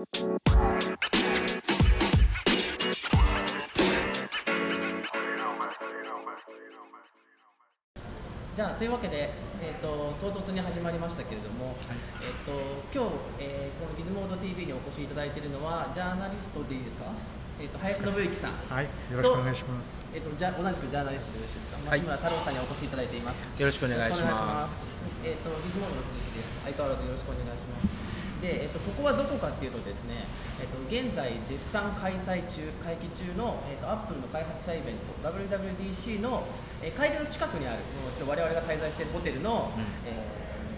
[0.00, 9.28] じゃあというわけで、
[9.60, 11.76] えーと、唐突に始まりましたけれども、はい、
[12.24, 12.52] えーと、
[12.94, 17.12] 今日、えー、このギズモード TV にお越しいただいているのはジャーナリストでいいですか、
[17.60, 18.52] えーと、林信之さん。
[18.72, 18.84] はい。
[18.84, 23.60] よろしくお願いします、えー、とじゃ同じくジャーナリストでよろしいですか、松村太郎さんにお越しいただいています。
[23.60, 24.80] よろしくお願いします。
[25.20, 26.64] えー、とギズモードの鈴木です。
[26.64, 27.99] 相変わらずよろしくお願いします
[28.40, 30.24] で、えっと、ここはどこかっていうとですね、
[30.60, 36.44] えっと、現在絶賛開催中会期中の、えっと、アップルの開発者イベント WWDC の、
[36.82, 37.82] えー、会場の近くにある
[38.16, 40.26] ちょ我々が滞在しているホテルの、うん、え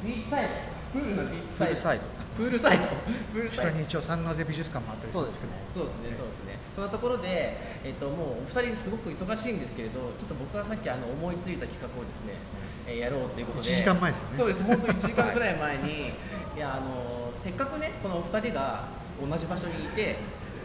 [0.05, 1.65] ー、ビーチサイドプールのビーチサ
[1.95, 2.05] イド。
[2.37, 2.85] プールサイド。
[3.33, 3.71] プールサイド。
[3.71, 5.53] 下に一応サンナゼ美術館もあったりするんですけど。
[5.73, 6.17] そうですね。
[6.17, 6.59] そうですね。
[6.77, 12.37] そんなところで、えっと、もうお二人すごく忙しいんですけれどちょっと僕がさっきあの思いついた企画をですね、
[12.87, 13.69] えー、やろうということで。
[13.73, 14.37] 1時間前ですよね。
[14.37, 14.63] そうです。
[14.65, 16.13] 本当に1時間ぐらい前に
[16.57, 18.85] いやあのせっかくねこのお二人が
[19.19, 20.17] 同じ場所にいて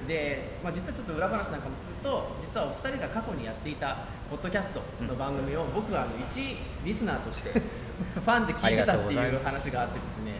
[0.07, 7.49] で、まあ、実はちょっと裏話なんかもすると実はお二人が過去にやっていたポッドキャストの番組を僕があの一リスナーとして
[8.13, 10.33] ファンで聞いてたっていう話があってですね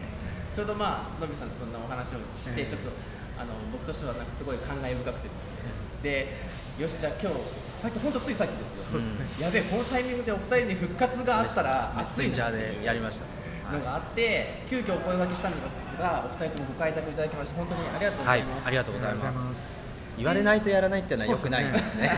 [0.54, 2.90] ちょうどまあのびさんとそんなお話をしてちょっと
[3.36, 5.88] あの僕としてはなんかすごい感慨深くてですね。
[6.02, 6.38] で
[6.78, 7.36] よしじゃあ今日
[7.76, 13.37] さっき本当ついさっきですよ、ね、やべえこのタイミングでお二人に復活があったら熱いなでやりました
[13.72, 19.78] のがあって、急遽お声掛けしたんですがお二人ともご開拓いただきまして本当にありがとうございます、はい、ありがとうございます。
[20.16, 21.72] 言われないとやらないっていうのはよくない。
[21.72, 22.10] ですね。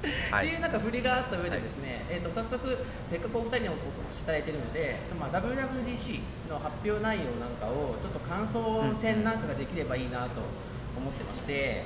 [0.00, 2.78] っていうなんか振りがあった上でですね、はい、えー、と早速
[3.10, 3.72] せっかくお二人にお
[4.08, 10.40] 越しいただいているので、まあ、WWDC の発表内容なんかをちょっと感想戦なんかができればいいなと
[10.96, 11.84] 思ってまして、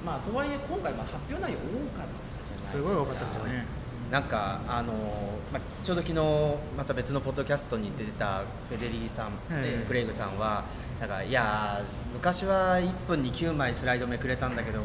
[0.00, 2.08] うん、まあ、とはいえ今回まあ発表内容多かっ
[2.40, 2.70] たじゃないですか。
[2.70, 3.79] すごい多かったですよね。
[4.10, 4.92] なんかあの、
[5.52, 10.64] まあ、ちょうど昨日また別のポッドキャストに出てたフェデリーさんで、グレイグさんは
[10.98, 11.80] なんかいや
[12.12, 14.80] 昔は1分に9枚スライドめくれたんだけど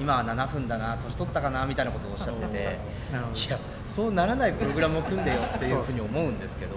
[0.00, 2.78] 今は7分だな年取ったかなみたいなことをおっしゃってて
[3.48, 6.76] いやそうならないプログラムを組んでよっていうふうに思うんですけど。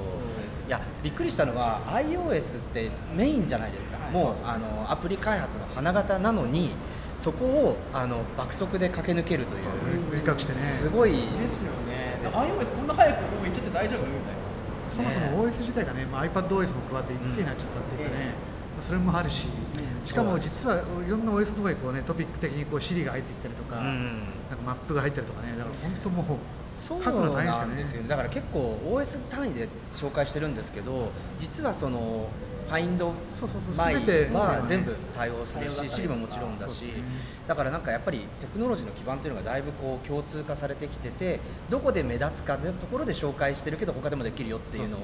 [0.66, 6.72] いやびっくりしたのは iOS ってメインじゃないですか、もうあのアプリ開発の花形なのに
[7.18, 9.62] そこをあの爆速で駆け抜けるという。
[10.56, 11.73] すごいですよね
[12.30, 14.00] iOS こんな早くもういっちゃって大丈夫？
[14.00, 14.44] みたいな。
[14.90, 18.34] そもそも OS 自体がね、まあ、iPadOS も加わって5つになっちゃったっていうかね、
[18.78, 23.88] うん、それもあるし、うん、しかも実はいろんな OS のところにこう、ね、トピック的にこう Siri が入ってきたりとか,、なん
[24.50, 26.38] かマップが入ったりとかねだから本当もう
[26.76, 28.10] そうなんですよね。
[28.10, 32.28] だから結構 OS 単位で紹介してるんですけど実はその
[32.68, 33.14] ファインド
[33.76, 33.96] 前
[34.32, 36.86] は全部対応するし、シリももちろんだし、
[37.48, 45.02] だからなんかやっぱりテクノロジーの基盤というのがだいぶこう共通化されてきてて、どこで目立つかのところで紹介してるけど、他でもできるよっていうのを、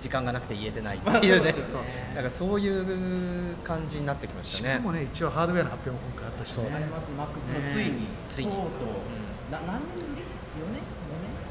[0.00, 1.54] 時間がなくて言えてないっていうね、
[2.14, 4.74] なんかそういう感じになってきましたね。
[4.74, 6.70] しかもね、一応ハードウェアの発表も今回あったしね。
[6.74, 8.52] あります、マックもついに、ついに。
[8.52, 8.60] とう。
[8.62, 10.96] とう、な何年ぶり ?4 年？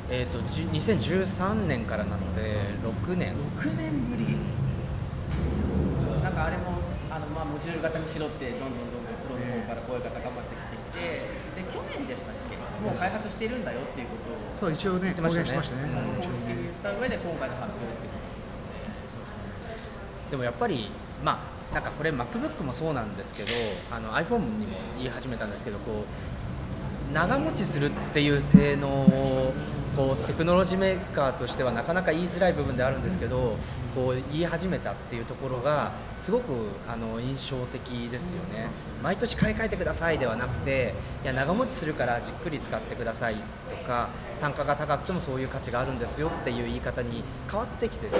[0.07, 2.55] えーと、と2013年からなので
[3.07, 3.33] 6年。
[3.57, 4.37] 6年ぶり
[6.23, 6.81] なんかあれも
[7.11, 12.55] あの、まあ、モジュール型にしろってどんどんどんどんプロの方から声が高まってきていてで去年でしたっけ？
[12.55, 15.89] もう開発しているんだよっていうことをそう一応ね公言しましたね。
[16.17, 18.35] 公式に言った上で今回の発表ってことで。
[19.07, 19.55] すよね
[20.31, 20.89] でもやっぱり
[21.23, 23.49] まあなんかこれ MacBook もそうなんですけど
[23.91, 26.03] あの iPhone にも言い始めたんですけどこ
[27.11, 29.53] う長持ちするっていう性能を
[29.95, 33.55] こうテクノロジーメーカーとしてはなかなか言いづらい部分であるんですけど
[33.95, 36.51] こう言い始めたっていうところがすごく
[36.87, 38.67] あの印象的ですよね。
[39.01, 43.35] 毎年買い替えてくださいではなくていや長持ちするからじっくり使ってください
[43.69, 44.09] とか
[44.41, 48.17] 単価が高くてもそういう価値があるんですよっていう言い方に変わってきてて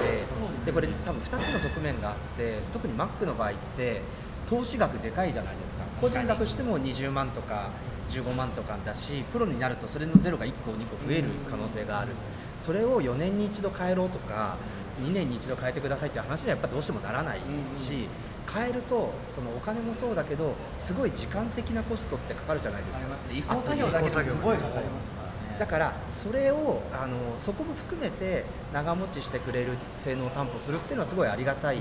[0.64, 4.00] でこれ多分2つの側面があって特に Mac の場合って
[4.48, 5.84] 投資額でかいじゃないですか。
[6.00, 7.70] 個人だとしても20万とか
[8.08, 12.12] 15万とかだしプロになるとそれのゼロが1個2個増える可能性がある。
[12.58, 14.56] それを4年に一度変えろとか
[15.00, 17.38] 2年に一度変えてくださいっていう話にはやっぱどうしてもならない
[17.72, 18.08] し
[18.52, 23.06] 変えるとそのお金もそうだけどすごい時間的なコストってかかるじゃないですか。
[23.32, 31.78] 移行作業だけですごいかかりますからだからそれをあのそこも含めて長持ちしてくれる性能を担保するっていうのはすごいありがたい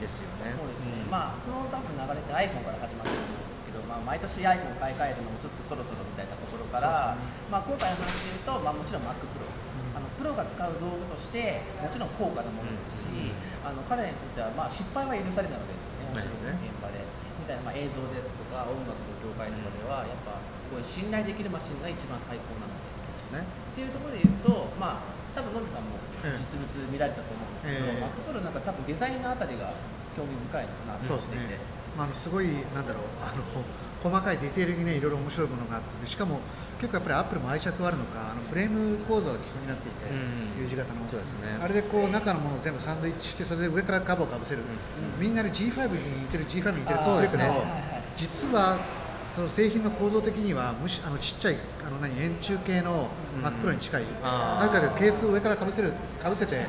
[0.00, 0.54] ですよね。
[0.58, 1.06] そうですね。
[1.10, 3.46] まあその多分流れて iPhone から始まってる
[3.86, 9.45] まあ、毎年 iPhone 買い替えるのもちょっとそろそろみたいなところから、ね、まあ、今回の話でいうと、まあ、もちろん MacPro、
[10.16, 17.04] プロが使う道具としてもちろん高価なものですし、うん、あの彼にとってはまあ失敗は許されないわけですよね、お仕事の現場で。
[17.36, 22.86] みたいな、まあ、映像ですとか音楽の業界とかではやっぱすごい信頼できるマシンが一番最高なの。
[23.16, 23.40] ですね。
[23.40, 25.96] っていうところで言うと、まあ、多分のびさんも
[26.36, 29.72] 実物見られたと思うんですけど、えー、MacPro なんか多分デザインのあたりが
[30.14, 31.75] 興味深いのかなと思っていて。
[31.96, 33.42] まあ、あのすごいなんだろう あの
[34.02, 36.40] 細かいディテールにねいろいろ面白いものがあってしかも
[36.80, 41.00] 結構やっぱりアップルも愛着があるのかあのフレーム構造が基本になっていて、うん U 字型の。
[41.10, 41.58] そうですね。
[41.60, 44.62] あれでこう中のものを全部サンドイッチしてそれで上からカバーをかぶせる、
[45.18, 48.78] みんなで G5 に似てる G5 に似てるって言ってるけど、ね実は
[49.34, 53.10] その製品の構造的にはむしあのちっちゃいあの何円柱系の
[53.42, 54.64] Mac Pro に近い、あー。
[54.64, 56.64] なんかでケースを上からかぶせるかぶせて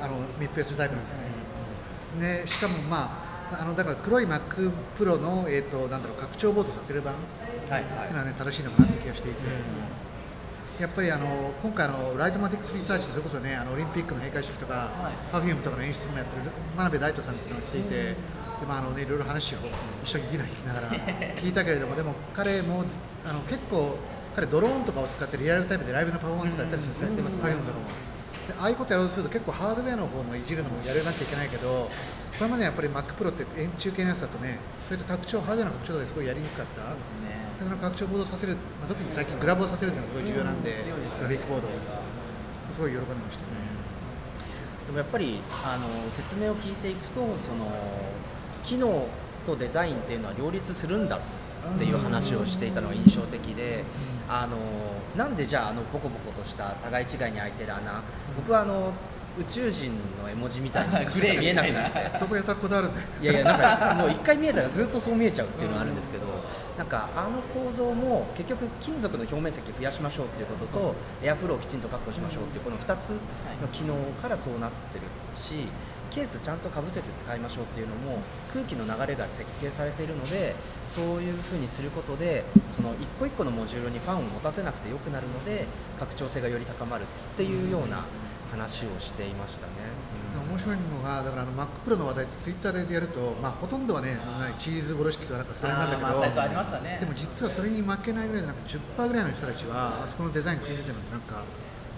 [0.00, 2.40] あの密閉するタイプなんですよね。
[2.42, 7.16] ねしかもまああのだから黒い Mac Pro のえっ、となんだろう拡張ボードさせる版っ
[7.66, 9.40] てはいいうのはね正しいのかなって気がしていて。
[10.80, 15.12] やっぱりあの今回あのライゾマティクスリサーチそれこそねあのオリンピックの閉会式とか、はい。
[15.30, 16.42] パフュームとかの演出もやってる
[16.74, 18.16] 真鍋大度さんっていうのが来ていて、で
[18.66, 19.58] まああのねいろいろ話を
[20.02, 20.90] 一緒に議論聞きながら
[21.36, 22.84] 聞いたけれどもでも彼も
[23.26, 23.98] あの結構
[24.34, 27.84] 彼ドローンとかを使ってリアルタイムでライブのパフォーマンスとかやったりするんですよ、パフュームとかも。
[28.50, 31.88] でああいうことやろうとすると結構ハードウェアの方もいじるのもやらなきゃいけないけど
[32.38, 34.58] これまでやっぱり Mac Pro って円柱系のやつだとね。
[34.88, 36.82] それと拡張ハードウェアの拡張ですごいやりにくかった？
[36.82, 36.96] ね。
[37.62, 40.76] その拡張ボードをさせる、まあ、特に最近グラボをさせるっていうのがすごい重要なんで、うん。
[40.76, 41.70] ですよグラフィックボードを
[42.74, 43.46] すごい喜んでましたね。
[44.86, 47.70] でもやっぱりあの説明を聞いていくとその
[48.64, 49.06] 機能
[49.46, 51.20] とデザインっていうのは両立するんだっ
[51.78, 53.84] ていう話をしていたのが印象的で、
[54.28, 54.56] あの
[55.16, 58.02] なんでじゃああのボコボコとした互い違いに開いてる穴
[58.36, 58.92] 僕はあの
[59.38, 59.92] 宇宙人
[60.22, 62.18] の絵文字みたいな グレー見えなくななって。
[62.18, 66.26] そこやたらこだわるんで、いやいやなんかもう一回見えたらずっとそう見えちゃうっていうのがあるんですけど、
[66.76, 75.04] なんかあの構造も結局金属の表面積を増やしましょうっていうこととエアフローをきちんと確保しましょうっていうこの2つの機能からそうなってる
[75.34, 75.68] し
[76.10, 78.18] ケースちゃんとかぶせて使いましょうっていうのも
[78.52, 80.54] 空気の流れが設計されているので
[80.94, 82.44] そういうふうにすることで
[82.74, 85.66] その一個一個のモジュールにファンを持たせなくてよくなるので
[85.98, 87.06] 拡張性がより高まるっ
[87.36, 88.04] ていうような
[88.50, 89.72] 話をしていましたね。
[90.50, 94.18] 面白いのが、だからあの Mac Pro の話題ってツイッターでやると、まあ、ほとんどはね、
[94.58, 101.44] チーズ殺し器とかなんかそれなんだけど、あーまあ最初ありましたねでも実はそれに負けないぐらいで、なんか10%ぐらいの人たちは、あそこのデザイン崩れてるのって、なんか、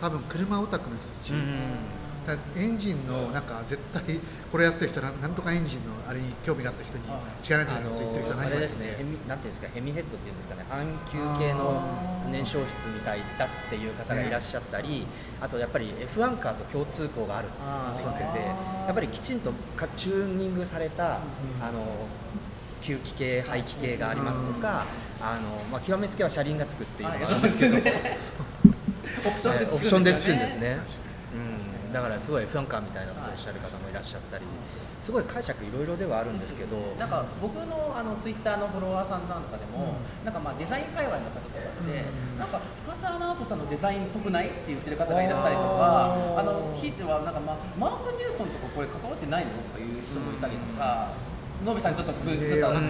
[0.02, 1.30] 多分車オタクの人たち。
[1.32, 4.02] だからエンジンのなんか絶対
[4.50, 15.06] これやってる人はなんとかエンジンのあれに興味があった人に違いないあと言ってる人は何あれですね、ヘミなんていうんですか、ヘミヘッドっていうんですかね、半球系の燃焼室みたいだっていう方がいらっしゃったり、
[15.40, 21.18] あとやっぱり F1 カーと共通項があるって言ってて、やっぱりきちんとかチューニングされた、あ
[21.72, 22.06] の
[22.82, 24.84] 吸気系、排気系がありますとか、
[25.20, 30.78] あのまあ、極めつけは車輪がつくっていうのがあるんですけど、オプションでつくんですね
[31.92, 34.44] だからすごい F1 カーみたいだとおっしゃる方もいらっしゃったり、
[35.00, 42.04] すごい解釈いろいろではあるんですけど、なんか僕のあのツイッターのフォロワーさんなんかでも、なんかまあデザイン界隈の方とかって、
[42.38, 51.12] なんか深澤直人さんのデザインっぽくないって言ってる方がいらっしゃるとか、あのひいてはなんかまあマーク・ニューソンとかこれ関わってないのとかいう人もいたりとか。
[51.62, 52.80] ノビさんちょっとくちょっと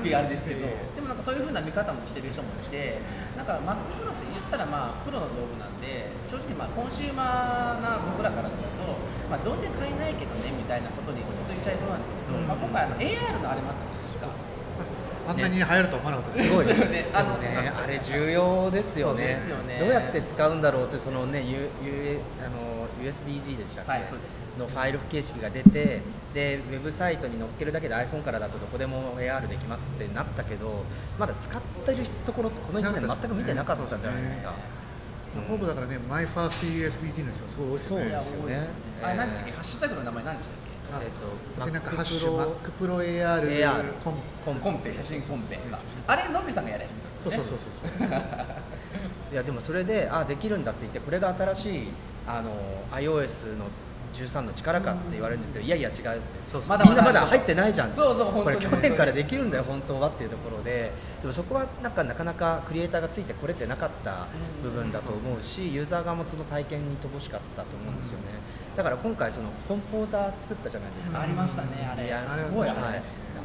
[0.00, 0.64] 首があれですけど、
[0.96, 2.96] でもなんかそういう風な見方もしてる人もいて、
[3.36, 4.23] なんか Mac Pro って言
[4.54, 8.96] ったらまあプロの道具なんで、正直まあコンシューマーな僕らからすると、
[9.28, 14.28] まあどうせ買えないけどねみたいなことに落ち着いちゃいそうなんですけど、まあ今回あの AR のあれもあったじゃないですか。
[15.26, 16.48] あんなに流行るとは思わなかったです。
[16.48, 17.06] すごいよね。
[17.12, 19.40] あのねあれ重要ですよね。
[19.48, 19.78] よね。
[19.80, 26.02] どうやって使うんだろうってそのね U U あの USDG でしたっけ、はいそうですのファイル形式が出て
[26.32, 30.84] でウェブサイトに載っけるだけで iPhone からだとどこでも AR できますってなったけど
[31.18, 34.54] まだ使ってるところってこの1年全く見てなかったじゃないですか。
[35.48, 37.98] ほぼだからね、マイファースト USB-C の人すごい多いですよ。
[37.98, 38.06] ね。
[38.06, 38.68] そうですよね。
[39.02, 40.56] あれ何でしたっけ、ハッシュタグの名前何でしたっ
[40.92, 41.10] あえっ
[41.58, 44.14] とでなんかハッシュ Pro Mac Pro AR, AR コン
[44.44, 45.80] コンけコンペ写真コンペか。
[46.06, 47.36] あれのびさんがやられてたんですね。
[47.36, 48.08] そうそうそうそう。
[49.32, 51.88] いやでもそれであできるんだって言ってこれが新しい
[52.26, 52.50] あの
[52.92, 53.64] iOS の
[54.14, 56.04] 13の力かって言われるんですけどいやいや違うって。
[56.50, 56.68] そうそう。
[56.68, 57.92] まだみんなまだ入ってないじゃん。
[57.92, 60.92] そうそうこれ去年からできるんだよ本当はっていうところで。
[61.20, 64.28] でもそこはなんかなかなかクリエイターがついてこれてなかった
[64.62, 68.24] 部分だと思うしユーザー側もその体験に乏しかったと思うんですよね。
[68.76, 71.20] だから今回そのコンポーザー作ったじゃないですか。
[71.20, 72.04] ありましたねあれ。
[72.20, 72.76] すごいはい、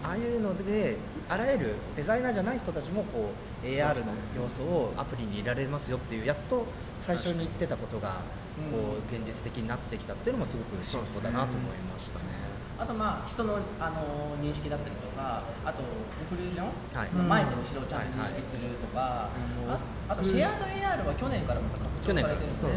[0.04, 0.98] ああいうので
[1.28, 3.32] あらゆるデザイナーじゃない人たちもこ
[3.64, 6.66] う AR の要素をアプリに入れられますよっていうやっと
[7.02, 8.18] 最初に言ってたことが
[8.72, 12.26] こう現実的になってきたっていうのもすごく進歩だなと思いましたね。
[12.80, 17.10] あとまあ人のあの認識だったりとかあとオクルージョン、はい。
[17.12, 22.72] その前と後ろをちゃんと認識するとか、はいああとシェアード AR は去年からまた拡張されてるんですね。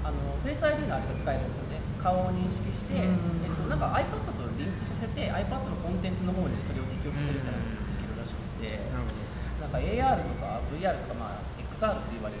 [0.00, 1.80] あのフェイス ID のあれが使えるんですよね。
[2.00, 8.80] 顔を認識して、えうんっと、なんか iPad とリンクさせて iPad のコンテンツの方にそれを適用させるみたいなのができるらしくて、
[9.60, 12.40] なんか AR とか VR とか、まあ、XR と言われ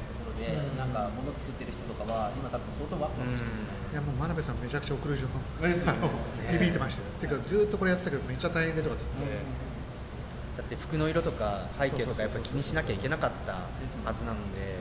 [0.92, 5.98] なんか物作ってる人とかは今多分相当ワクワクしてるんじゃないいやもう真鍋さんめちゃくちゃ送る情報ですよね。
[5.98, 6.10] あの
[6.50, 9.38] 響いてましたよ、ていうかずっとこれやってたけどめっちゃ大変でとかって言って、
[10.58, 13.52] だって服の色とか背景とかやっぱり気にしなきゃいけなかった
[14.04, 14.78] はずなので。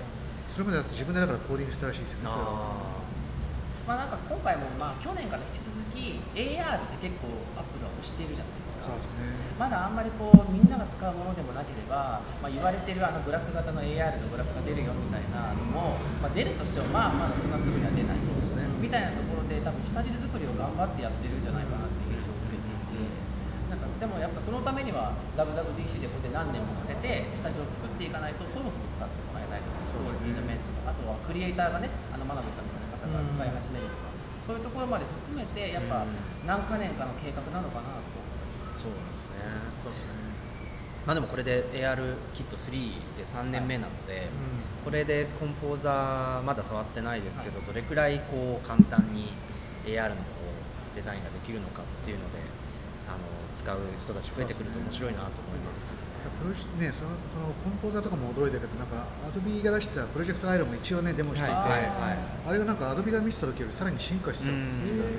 [0.50, 2.50] それまでだって自分でだからコーディングしたらしいですよねそれは。
[2.50, 3.00] あ
[3.86, 9.36] まあなんか今回もまあ去年から引き続き AR って結構アップルは推しているじゃないですかそうですね。
[9.60, 18.64] まだあんまりこうみんなが使うものでもなければ、まあ、言われてるあのグラス型の AR のグラスが出るよみたいなのも、まあ、出るとしてもまあまだそんなすぐには出ないですね。
[18.80, 23.04] みたいなところで多分下地作りを頑張ってやってるんじゃないかなっていう印象を受けていて
[23.68, 34.10] なんかでもやっぱそのためには WWDC でこうやって何年もかけて下地を作っていかないとそもそも使ってもらえないとかクオリティの面とかあとはクリエイターがねあの真鍋さんみたいな方が使い始めるとか、
[34.48, 36.08] そういうところまで含めてやっぱ
[36.48, 37.99] 何か年かの計画なのかな
[38.80, 39.36] そうですね。
[39.84, 40.20] そうですね。
[41.06, 42.72] まあでもこれで AR キット3
[43.18, 49.34] で3年目なので、うこれでコンポーザーまだ触ってないですけど、どれくらいこう簡単に
[49.86, 50.22] AR のこ
[50.94, 52.40] うデザインができるのかっていうので
[53.08, 55.86] あの使う人たち増えてくると面白いなと思います。
[55.86, 61.72] けどプロジね、そのそのコンポーザーとかも驚いたけどなんかアドビが出してたプロジェクトアイロンも一応ねデモしていて、はい。
[61.72, 61.90] はい。
[62.48, 65.18] あれがなんかアドビが見せた時よりさらに進化してたっていうかね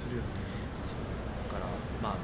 [0.00, 0.30] するよね
[1.50, 1.66] だから
[2.02, 2.16] まあ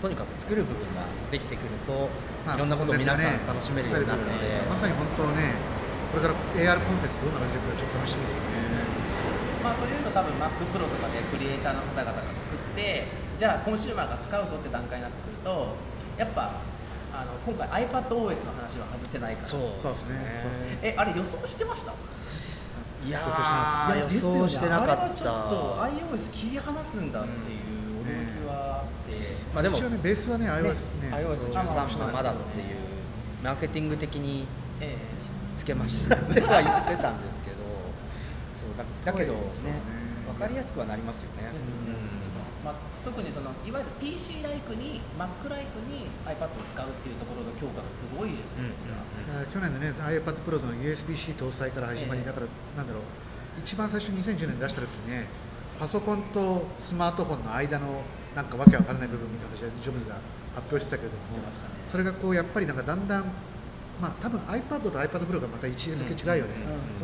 [0.00, 2.08] とにかく作る部分ができてくると、
[2.46, 5.58] まあいろんなことを皆さん楽しめるようになるので、まさに本当ね
[6.14, 8.78] これから AR コンテンツどうなるのかちょっと楽しみですよね。
[9.62, 13.06] まあそういうの多分 MacPro とかでクリエイターの方々が作って
[13.38, 15.74] じゃあコンシューマーが使うぞって段階になってくると
[16.16, 16.62] やっぱ
[17.12, 19.48] あの今回 iPadOS の話は外せないから。
[19.48, 19.60] そう。
[19.76, 20.18] そうですね。
[20.82, 21.92] えあれ予想してました？
[23.04, 25.76] いや予想してなかった、あれはちょっと
[26.16, 27.34] iOS 切り離すんだっていう。
[27.34, 27.57] 驚きはあって、
[29.58, 32.66] まあでも一応ねベースはね iOS ね iOS13 のまだっていう
[33.42, 34.46] マーケティング的に
[34.80, 34.96] え
[35.56, 37.56] つけましたっては言ってたんですけど
[38.54, 39.42] そうだだけどね。
[40.28, 41.50] 分かりやすくはなりますよね。
[41.50, 41.90] えですよね。
[41.90, 42.64] うん。
[42.64, 48.94] まあ、特にそのいわゆる PC ライクに Mac ライクに iPad を使うっていうところの強化がすごいじゃないですか、
[49.26, 52.26] だから去年のね iPad Pro の USB-C 搭載から始まり、ええ。
[52.26, 52.46] だから
[52.76, 53.02] なんだろう。
[53.58, 55.26] 一番最初2010年に出した時にね
[55.80, 58.02] パソコンとスマートフォンの間の
[58.38, 60.14] なんかわけわからない部分みたいな形でジョブズが
[60.54, 61.50] 発表してたけれどもね
[61.90, 63.24] それがこうやっぱりなんかだんだん
[64.00, 66.54] まあ多分 iPad と iPad Pro がまた位置づけ違うよね、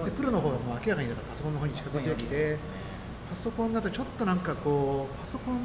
[0.05, 2.57] でプロの方がもう明らかにだからパソコンの方に近づいてきて
[3.29, 5.59] パソコンだとちょっとなんかこうパソコン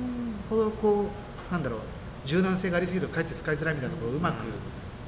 [0.49, 1.79] ほどこうなんだろう
[2.25, 4.41] 柔軟性がありすぎるとかえって使いづらいみたいなところをうまく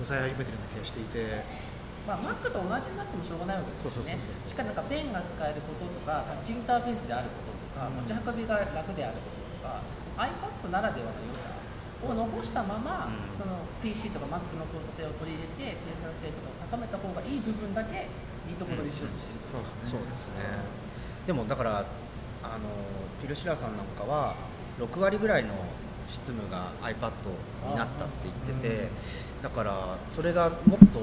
[0.05, 1.71] 抑え始めてるような気がしていて。
[2.05, 4.17] まあ、Mac と同じになってもしょうがないわけですしね。
[4.45, 8.01] しかもなんかペンが使えることとかタッチインターフェースであることとか、うん。
[8.01, 9.29] 持ち運びが楽であるこ
[9.61, 11.49] ととか iPad ならではの良さ
[12.05, 13.37] を残したまま、うん。
[13.37, 18.07] その PC とか Mac の操作性を取り入れて生産性とかを高めた方がいい部分だけ
[18.49, 19.91] いいところにしようとしてると、そうですね。
[19.91, 20.33] そうですね。
[21.25, 21.85] でもだから
[22.43, 22.69] あの
[23.21, 24.35] ピルシラさんなんかは
[24.79, 25.53] 6割ぐらいの
[26.09, 27.11] 執務が iPad
[27.69, 28.89] になったって言ってて、
[29.41, 30.99] だからそれがもっと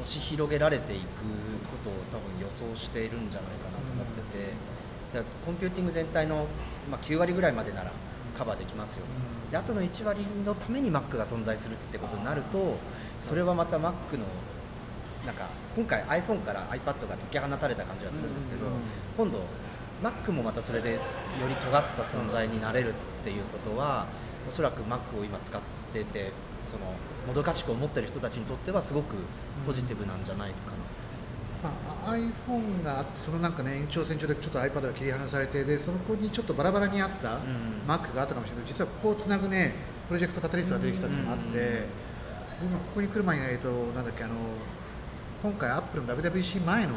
[0.00, 4.52] 押し広げられていくことを多分予想しているんじゃないかなと思ってて、
[5.12, 6.46] だからコンピューティング全体の、
[6.90, 7.92] まあ、9割ぐらいまでなら
[8.36, 9.04] カバーできますよ。
[9.04, 9.06] と、
[9.46, 9.50] うん。
[9.50, 12.76] であとの1割のために Mac が存在するってことになると
[13.22, 14.24] それはまた Mac の
[15.24, 18.72] なんか今回 iPhone から iPad が解き放たれた感じがするんですけど、うん。
[19.16, 19.40] 今度
[20.02, 21.00] Mac もまたそれでよ
[21.48, 22.92] り尖った存在になれるっ
[23.24, 24.06] ていうことは
[24.48, 25.60] おそらく Mac を今使っ
[25.92, 26.32] てて
[26.64, 26.84] その
[27.26, 29.14] もどかしく思ってる人たちにとってはすごく
[29.66, 30.76] ポジティブなんじゃないかな、
[31.62, 31.72] ま
[32.06, 37.40] あ、iPhone があってそのなんかね延長線上でちょっと iPad が切り離されてでそこにちょっとバラバラにあったん。
[37.86, 39.74] Mac があったかもしれないけど実はここをつなぐね
[40.08, 41.58] プロジェクトカタリストが出てきたっていうのもあって、
[42.62, 42.68] うん。
[42.68, 44.34] 今ここに来る前にえっとなんだっけあの
[45.42, 46.94] 今回アップルの WWC 前の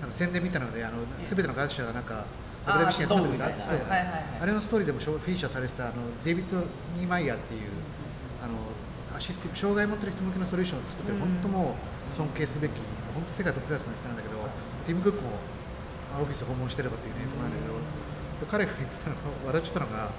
[0.00, 2.24] なんか宣伝みたいなのであの全ての開発者がなんか
[2.66, 3.64] WWC に集まってくれたストーリーみたいな。
[3.64, 3.72] そう。
[3.72, 4.24] はいはいはい。
[4.40, 6.58] あれのストーリーでもフィーチャーされてたあのデイビッド・
[6.96, 7.60] ニーマイヤーっていう
[8.42, 8.54] あの
[9.16, 11.74] アシスティブ障害を持ってる人向けのソリューションを作ってる、本当も
[12.12, 12.72] う尊敬すべき
[13.18, 14.38] 本当世界トップクラスの人なんだけど
[14.86, 15.42] ティム・クックも
[16.14, 17.74] あオフィス訪問してるとかっていうねところなんだけど、
[18.46, 20.10] 彼が言ってたのが笑っちゃったのが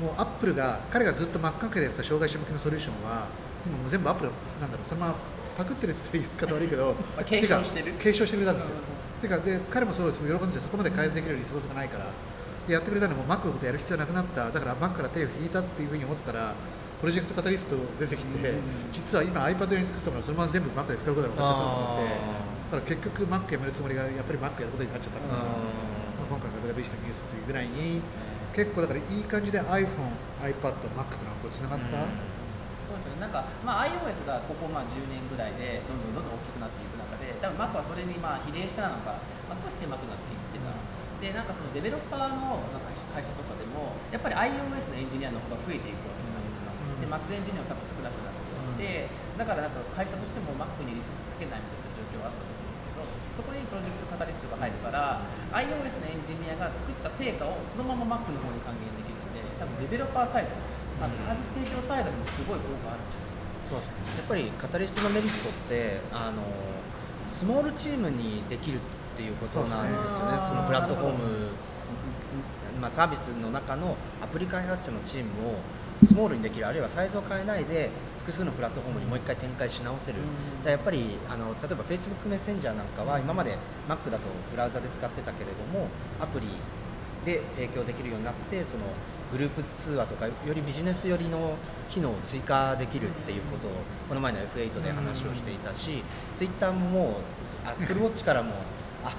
[0.00, 3.28] もうアップルが彼がずっと真っ赤けでやってた障害者向けのソリューションは
[3.68, 4.88] 今もう全部アップルなんだろう。
[4.88, 5.14] そのまま
[5.54, 7.92] パクってるって言い方悪いけどまあ継承してる。
[8.00, 8.74] 継承してくれたんですよ、
[9.22, 10.20] てかで彼もそうです。
[10.20, 12.06] 喜んでてそこまで開発できるリソースがないから。
[12.66, 14.50] でやってくれたのも Mac のことやる必要なくなった。
[14.50, 16.54] だから Mac から手を引いたっていうふうに思ってたら
[17.04, 18.54] プロジェクトカタリスト出てきて、
[18.90, 22.16] 実は今 iPad 用に作ってたものをそのまま全部 Mac で使うことが分かっちゃったんですって
[22.64, 28.00] だから結局 Mac やめるつもりがやっぱり Mac やることになっちゃったから、まあ今回の WWDC のニュースというぐらいに
[28.56, 30.16] 結構だからいい感じで iPhone、
[30.48, 32.08] iPad、Mac とのこうつながった、
[32.88, 33.28] そうですよね。
[33.28, 40.72] なんか、まあ、iOS がここまあ10年ぐらいでどんどんどんどん大きくなっていく中で多分 Mac はそれにまあ比例したのか、まあ、少し狭くなっていってた、
[41.20, 46.13] でなんかそのデベロッパーのなんか会社とかでもやっぱり iOS のエンジニアの方が増えていく
[47.04, 48.40] で Mac エンジニアは多分少なくなっ
[48.80, 53.04] ていって、だからなんか会社としても Mac にリソースつけないみたいな状況はあったと思うんですけど
[53.36, 55.20] そこにプロジェクトカタリストが入るから
[55.52, 60.56] iOS のエンジニアが作った成果をそのまま Mac の方に還元できるので多分デベロッパーサイド
[61.04, 63.34] あとサービス提供サイドにもすごい効果あるんじゃない
[63.68, 64.16] そうですね。
[64.16, 66.42] やっぱりカタリストのメリットってあの
[67.28, 68.80] スモールチームにできるっ
[69.16, 70.38] ていうことなんですよね。
[70.38, 70.48] そね。
[70.48, 71.48] そのプラットフォーム、
[72.80, 75.54] まあ、サービスの中のアプリ開発者のチームを
[76.04, 85.88] スモールにできるあるいはサイズを変えないで複数のプラットフォームにもう一回展開し直せる、だからやっぱりあの例えば Facebook メッセンジャーなんかは今まで Mac だとブラウザで使ってたけれども
[86.20, 86.46] アプリ
[87.24, 88.84] で提供できるようになってその
[89.30, 91.56] グループ通話とかよりビジネス寄りの
[91.90, 93.70] 機能を追加できるっていうことを
[94.08, 96.02] この前の F8 で話をしていたし、
[96.34, 97.20] Twitter もも
[97.66, 98.52] う Apple Watch からも
[99.04, 99.12] あ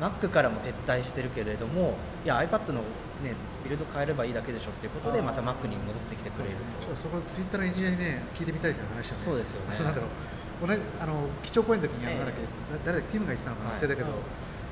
[0.00, 1.94] Mac からも撤退してるけれども
[2.24, 2.82] いや iPad の、
[3.22, 9.78] ね、ビルド変えればいいだけでしょっていうことでまた Mac に戻ってきてくれるちょっととそこツイッターのエンジニアにね聞いてみたいですよ話そうですよね。
[9.78, 13.78] なんだろう同じあの基調講演の時にあ誰だっけティムが言ってたのかなはい。
[13.78, 14.08] 忘れたけど、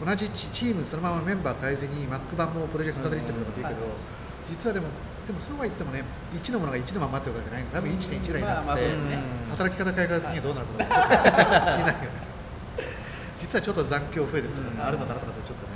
[0.05, 3.87] 同じチチームそのままメンバー変えずに Mac 版もプロジェクトカタリストとか言うけど、
[4.49, 4.89] 実はでも
[5.27, 6.03] でもそうは言ってもね
[6.35, 9.19] 1のものが1のままってことじゃない多分1.1ぐらいになってて、まあまあそうですね。
[9.51, 10.89] 働き方変えた時にはどうなるのか気
[11.81, 12.23] になるよね。
[13.39, 15.67] 実はちょっと残響増えてるとかあるのかなとかってちょっと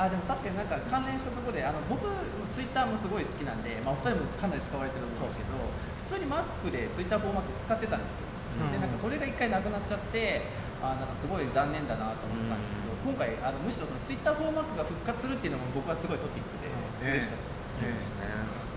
[0.00, 2.08] あでも確かになんか関連したところであの僕
[2.48, 5.60] ツイッターもすごい好きなんで、まあ、お二人もかなり使われてると思うんですけど
[6.00, 8.32] 普通に Mac でツイッターフォーマック使ってたんですよ、
[8.64, 8.72] うん。
[8.72, 10.48] でなんかそれが一回なくなっちゃって
[10.80, 16.72] あなんかすごい残念だなと思ってたんですけど、今回あのむしろそのツイッターフォーマックが復活するっていうのも僕はすごいトピックで
[17.04, 17.44] ね嬉しかっ
[17.84, 18.24] たです、ねですね。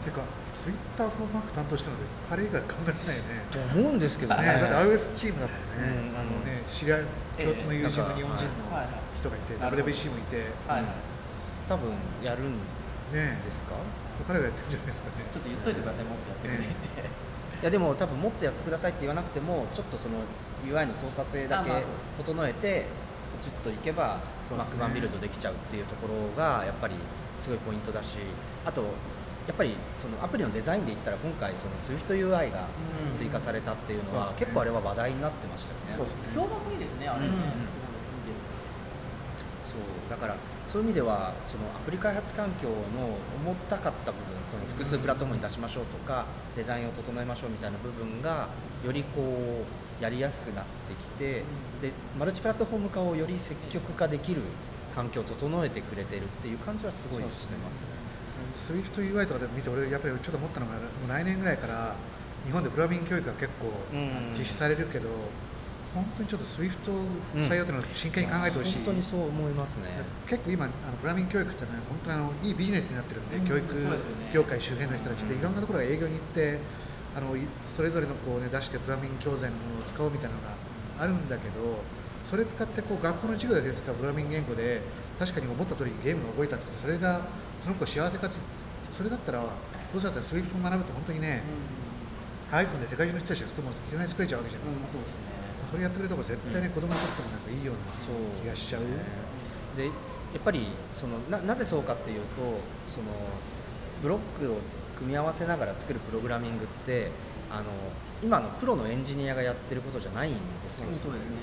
[0.03, 0.27] てか
[0.59, 3.47] ツイッターフォーマック担当したので彼以外考えられないよね。
[3.47, 4.43] と思うんですけどね。
[4.43, 7.07] ね、だって iOS チームだもんね、うんあのね知り合い
[7.39, 8.51] 共通の友人の日本人の
[9.15, 11.12] 人がいて、なるほど WBC もいて、はいはい、
[11.67, 11.91] 多分
[12.23, 12.53] やるん
[13.11, 13.73] ねですか？
[14.27, 15.25] 彼がやってるんじゃないですかね。
[15.31, 16.69] ちょっと言っといてくださいもっとやってくれって、
[17.61, 20.15] いやでも多分もっとやってくださいって言わなくてもちょっとその
[20.65, 21.83] UI の操作性だけ
[22.17, 22.85] 整えて
[23.37, 24.19] ポチッといけば
[24.51, 26.95] Mac 版ビルドできちゃうっていうところがやっぱり
[27.41, 28.17] すごいポイントだし
[28.65, 28.81] あと
[29.47, 32.67] やっぱりそのアプリのデザインで言ったら今回その SwiftUI が
[33.09, 33.15] うん。
[33.17, 35.97] 追加されたっていうのは結構あれは話題になってましたよね。
[35.97, 36.21] そうですね。
[36.33, 37.33] 評判もいいですねあれね、うん。
[37.35, 37.41] そう。
[40.09, 40.35] だから
[40.73, 42.73] そういう意味ではそのアプリ開発環境の
[43.45, 48.47] 重たかった部分その複数プラットフォームに出しましょうとかデザインを整えましょうみたいな部分が
[48.83, 49.21] よりこ
[50.01, 51.43] うやりやすくなってきて
[51.79, 54.41] でマルチプラットフォーム化をより積極化できる
[54.95, 57.87] 環境を整えてくれてるっていう感じはすごいしてますね。
[58.81, 61.95] SwiftUI とかで見て、俺、やっぱりちょっと思ったのが、もう来年ぐらいから
[62.45, 64.37] 日本でプログラミング教育が結構うん。
[64.37, 65.09] 実施されるけど、
[65.93, 66.73] 本当にちょっと Swift
[67.35, 68.75] 採用というのを真剣に考えてほしい。
[68.83, 69.89] 本当にそう思いますね。
[70.27, 73.65] 結構今あのプラミング教育ってのは本当にあのいいビジネスになってるんで、うん教育
[74.33, 76.59] 業界周辺の人たちでいろんなところが営業に行って
[77.15, 77.41] あのい
[77.75, 80.55] それぞれのこう、ね、出してプラミング教材のものを使おうみたいなのが
[80.97, 81.77] あるんだけど
[82.29, 84.81] それ使ってこう学校の授業で使うプラミング言語で
[85.19, 87.21] 確かに思った通りゲームが覚えたってそれが
[87.61, 88.35] その子幸せかって
[88.97, 89.47] それだったらど
[89.93, 91.43] うせだったら SWIFT を学ぶと本当にね、
[92.51, 95.32] iPhone で世界中の人たちが作るものいきなり作れちゃうわけじゃん、うん、うん、そうですね
[95.73, 98.15] それやってくれた方が絶対ね、子供にとってもなんかいいようなそう。
[98.39, 98.81] 気がしちゃう。
[99.75, 99.89] でや
[100.37, 102.25] っぱりそのななぜそうかっていうと
[102.85, 103.07] その
[104.03, 104.57] ブロックを
[104.95, 107.09] 組み合わせながら作るプログラミングって
[107.51, 107.65] あの
[108.23, 111.37] 今のプロのエンジニアがやってることじゃないんですよ、うんそうですね。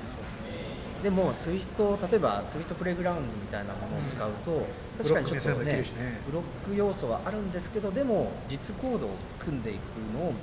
[1.03, 4.67] でも SWIFT 例えば SWIFT プレイグラウンドみたいなものを使うと、
[4.99, 5.85] 確かにちょっとねね
[6.27, 9.79] ブロック要素はあるんですけどでも実コードを組んでいく
[10.15, 10.35] のを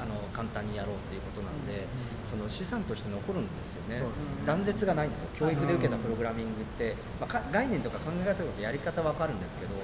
[0.00, 1.84] あの簡単にやろうっていうことなんで、
[2.24, 4.00] その資産として残るんですよね。
[4.46, 5.28] 断絶がないんですよ。
[5.36, 9.74] 教育で受けたプログラミングって、まあ、か概念とか考え方とかやり方は分かるんですけど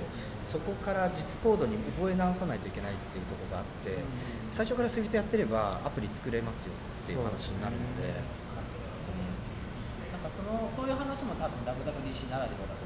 [0.45, 3.99] そこから実コードに覚え直さないといけないっていうところがあって
[4.53, 6.73] 最初から SWIFT やってればアプリ作れますよ
[7.05, 8.47] っていう話になるので。
[10.07, 12.86] なんかそのそういう話も多分 WWDC ならではだと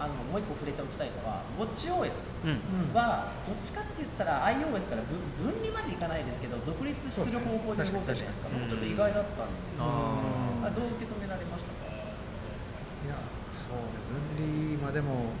[0.00, 2.96] あのもう一個触れておきたいのは WatchOS うん。
[2.96, 8.48] はどっちかって言ったら iOS から分分離までいかないですけど独立する方向に動いたじゃないですか。
[8.48, 11.92] 僕ちょっと意外だったんですよ、あーあどう受け止められましたか？
[11.92, 13.20] いや
[13.52, 15.36] そうね分離まあでも。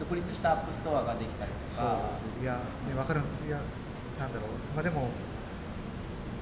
[0.00, 1.84] 独立した App Store ができたりとそう。
[1.84, 2.00] か
[2.40, 2.56] いや
[2.88, 3.20] ね分かる。
[3.20, 3.60] いや
[4.18, 4.56] なんだろう。
[4.74, 5.12] まあでも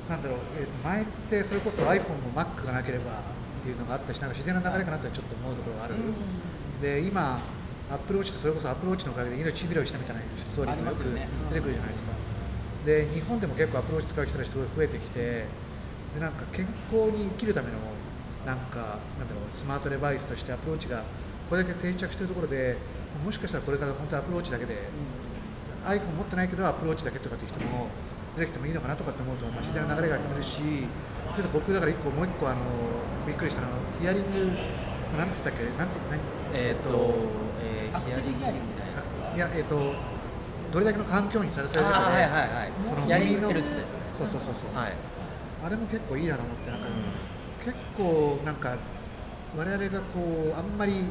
[0.08, 5.96] なんだろう、えー前ってそれこそ iPhone も Mac がなければっていうのがあったしなんか自然な流れかなってちょっと思うところがある、
[6.80, 7.40] で今
[7.90, 12.12] Apple Watch ってそれこそ Apple Watch のおかげで命拾いしたみたいなストーリーありがよく出てくるじゃないですか。
[12.84, 15.44] で日本でも結構 Apple Watch 使う人たちすごい増えてきて
[16.14, 17.78] でなんか健康に生きるための
[18.46, 21.02] なんかなんだろうスマートデバイスとして Apple Watch が
[21.50, 22.76] これだけ定着しているところで
[23.24, 24.74] もしかしたらこれから本当に Apple Watch だけで、
[25.84, 27.88] うん、iPhone 持ってないけど Apple Watch だけとかっていう人も
[28.36, 32.60] 出てきてもいいのかなとかって思うと、まあ、自然な流れがするしちょっと僕だから一個もう一個あの
[33.26, 34.38] びっくりしたのはヒアリング
[35.18, 37.14] なんて言ったっけなんて何えっ、ー、と、
[37.62, 38.46] えー、ヒアリング。
[39.36, 39.94] いやえっ、ー、と
[40.72, 43.62] どれだけの環境にさらされるかで、はいはいはい、その耳の、ね、
[44.18, 44.92] そうそうそうそう、はい、
[45.64, 48.76] あれも結構いいなと思ってなんか、うん、結構なんか
[49.56, 50.20] 我々がこ
[50.54, 51.04] うあんまり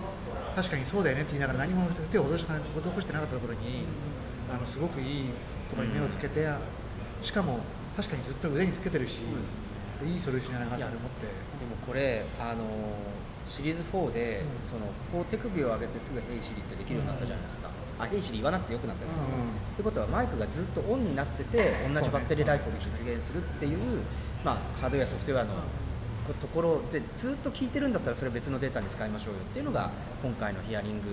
[0.56, 3.86] 確かにそうだよねって言いながら何も手を施してなかったところに、
[4.50, 5.24] うん、あのすごくいい
[5.70, 6.58] ところに目をつけて、うん、
[7.24, 7.60] しかも
[7.96, 9.24] 確かにずっと腕につけてるし、
[10.06, 11.26] いいソリューションじゃなと思って。
[11.26, 12.64] でもこれあの
[13.48, 19.36] シリーズ4で、そのこう手首を上げてすぐ「ヘイシリ」ってできるようになったじゃないですか、あヘイシリ言わなくてよくなったじゃないですか、
[19.76, 24.04] ということはマイクがずっとオンになってて同じバッテリーライフを実現するっていう、
[24.44, 25.54] まあ、ハードウェアソフトウェアの
[26.34, 31.08] ところでずっと聞いてるんだったらそれ別のデータに使いましょうよっていうのが今回のヒアリング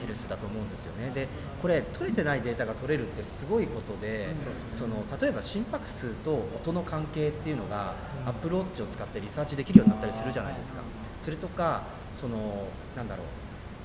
[0.00, 1.10] ヘルスだと思うんですよね。
[1.14, 1.28] で
[1.62, 4.28] これ取れてないデータが取れるってすごいことで
[4.70, 7.94] その例えば心拍数と音の関係っていうのが
[8.26, 10.80] アップルウォッチを使ってリサーチできるようになったりするじゃないですか。
[11.20, 11.82] それとか
[12.14, 12.66] その
[12.96, 13.26] なんだろう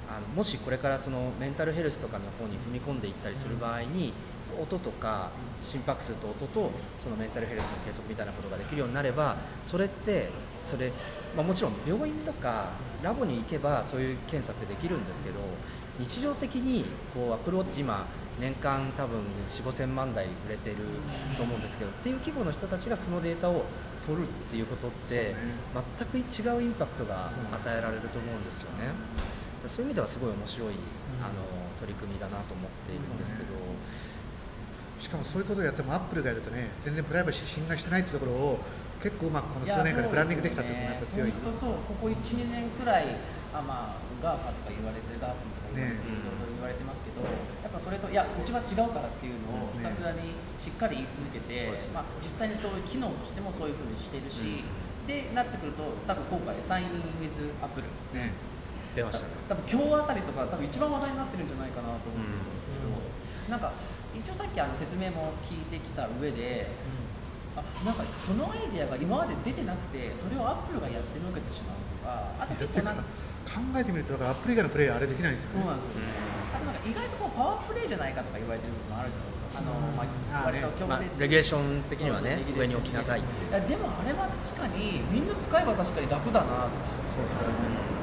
[0.07, 4.13] あのもしこれからそのメンタルヘルスとかの方に踏み込んでいったりする場合に
[4.61, 5.31] 音とか
[5.61, 10.29] 心拍数と音とそのメンタルヘルスの計測みたいなことができるようになればそれって
[10.63, 10.91] それ、
[11.35, 12.69] まあ、もちろん病院とか
[13.03, 15.35] ラボに行けばそういう検査ってできるんですけど
[15.99, 18.05] 日常的にこうアプローチ今
[18.39, 20.75] 年間多分4 5千万台売れてる
[21.37, 23.63] と思うんですけどっていう規模の人たちがそのデータを
[24.05, 25.33] 取るっていうことって
[25.97, 28.91] 全く違うインパクトが与えられると思うんですよね。
[29.67, 30.73] そういう意味ではすごい面白い
[31.23, 31.33] あの
[31.79, 33.47] 取り組みだなと思っているんですけど。
[35.05, 38.59] しかもそういうことをやってもアップルがやるとね全然プライバシー侵害してないっていうところを
[39.05, 41.31] 結構うまくこの数年間でブランディングできたっていうのがやっぱ強い。
[41.45, 41.69] 本当そう。
[41.85, 43.21] ここ12年くらい
[43.53, 57.87] あまあガーファとか言われてガーファとか言われて、ね、いろいろ言われてますけどやっぱそれといやうちは違うからっていうのをひたすらにしっかり言い続けて、ね、まあ、実際にそういう機能としてもそういうふうにしてるし、うん、でなってくると多分今回 Sign in with Apple、
[58.17, 58.33] ね、
[58.97, 59.37] 出ましたね。
[59.45, 62.25] 多分今日あたりとか多分一番話題になってるんじゃないかなと思うん
[62.57, 63.69] ですけど、うん、なんか
[64.17, 66.67] 一応さっきあの説明も聞いてきた上で、
[67.55, 73.03] うん、あなんかそのアイデアが今まで出てなくてそれをアップルがやってのけてしまうとかあと結構なんか
[73.45, 75.61] 考えてみるとだからアップル以外のプレイあれできないんですよね。
[75.61, 76.07] そうなんですよね、
[76.55, 79.45] あとなんか意外とこうパワープレイじゃないかとか言われてる部分もあるじゃないですか。
[79.55, 86.83] あの、まあ、割と強制的、まあ、レギュレーション的にはね上に置きなさいいやでもあれは確かにみんな使えば確かに楽だなって
[87.15, 87.95] そうそう思います。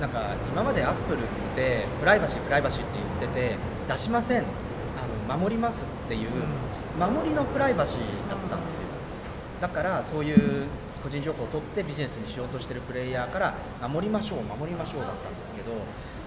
[0.00, 1.22] なんか今までアップルっ
[1.54, 4.44] てプライバシープライバシーって言ってて出しません
[5.36, 6.30] 守りますっていう
[6.98, 8.84] 守りのプライバシーだったんですよ。
[9.60, 10.66] だからそういう
[11.02, 13.54] 個人情報を取ってビジネスにしようとしてるプレイヤーから
[13.88, 15.72] 守りましょう守りましょうだったんですけど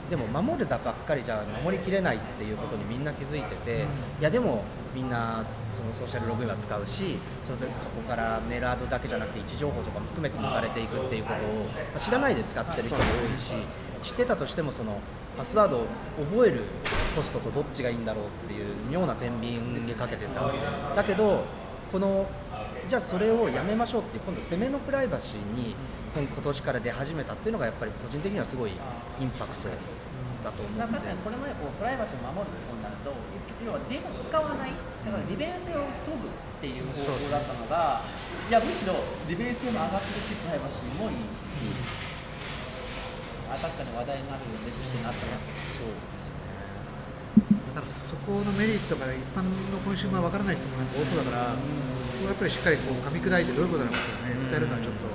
[0.09, 3.85] でも守るだばっかりじゃ守りきれないっていうことにみんな気づいてて、
[4.19, 4.63] いやでも
[4.93, 13.53] みんなそのソーシャルログインは使うしそのそこからメールアドだけじゃなくて位置情報とかも含めて抜かれていくっていうことを知らないで使ってる人も多いし
[14.01, 14.99] 知ってたとしてもその
[15.38, 15.86] パスワードを
[16.32, 16.62] 覚える
[17.15, 20.52] コストとどっちがいいんだろうっていう妙な天秤にかけてた。
[20.96, 21.43] だけど
[21.91, 22.26] この
[22.88, 25.76] じゃあそれをやめましょうって今度攻めのプライバシーに
[26.15, 28.74] 今年から出始めたっていうのがやっぱり個人的にはすごいイ
[29.24, 29.69] ンパクト
[30.43, 33.13] だと思う確かにこれまでこうプライバシーを守るってことになると
[33.65, 34.72] 要はデータを使わない
[35.06, 38.02] だから利便性を削ぐっていう方法だったのが
[38.50, 38.93] いやむしろ
[39.30, 41.15] 利便性も上がってるしプライバシーもいい。
[41.15, 42.12] っていう、
[43.53, 45.37] あ確かに話題になる別してなったな
[45.77, 46.41] そうですね。
[47.77, 55.05] だからそこのメリットが一般のコンシューマー分からない人もなんか多そうだから、やっぱりしっかりこう噛み砕いてどういうことなのかをね伝えるのはちょっと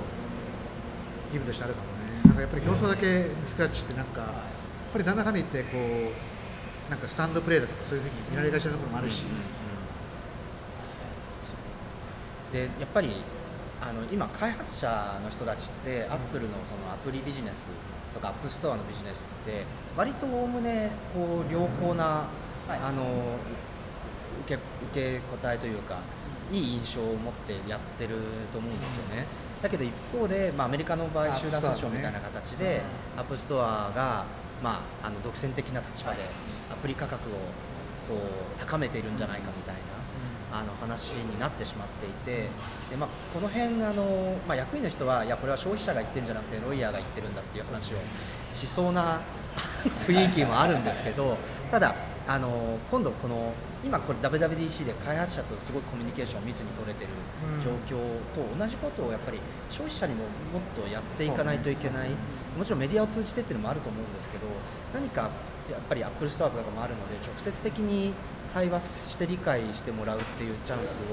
[1.35, 2.22] 義務としてあるかもね。
[2.27, 4.31] なんかやっぱり表層だけスクラッチってなんかやっ
[4.92, 9.24] ぱりだんだんかんだ言ってこうなんかスタンドプレーだとかそういうふうに見られがちなところもあるし、
[12.53, 13.22] でやっぱり
[13.81, 17.68] あの今開発者の人たちってアップルのそのアプリビジネス
[18.19, 19.65] とか App Store のビジネスって
[19.97, 22.25] 割とおおむねこう良好な、
[22.69, 23.37] あの
[24.45, 26.01] 受け受け答えというか
[26.51, 28.17] いい印象を持ってやってる
[28.53, 29.25] と思うんですよね。
[29.63, 32.83] だけど一方で、まあ、アメリカの場合集団訴訟みたいな形で
[33.17, 34.25] App Store が、
[34.63, 36.23] まあ、あの独占的な立場で
[36.71, 37.33] アプリ価格を
[38.09, 39.81] こう高めているんじゃないかみたいな、
[40.53, 42.49] あの話になってしまっていて
[42.91, 47.97] で、まあ、この辺あの、まあ、役員の人はいやこれは消費者が言ってるんじゃなくて lawyer が言ってるんだっていう話を
[48.51, 49.21] しそうな
[50.07, 51.37] 雰囲気もあるんですけど
[51.71, 51.95] ただ
[52.27, 53.53] あの今度この
[53.85, 57.11] 今これ WWDC で開発者とすごいコミュニケーションを密に取れてる
[57.63, 57.99] 状況
[58.35, 59.39] と同じことをやっぱり
[59.71, 62.11] 消費者にももっとやっていかないといけない、
[62.59, 64.47] もちろんメディアを通じてっていうのもあると思うんですけど
[64.93, 65.31] 何か
[65.71, 68.13] やっぱりアップルストアとかもあるので直接的に
[68.53, 71.05] 対話して理解してもらうっていうチャンスを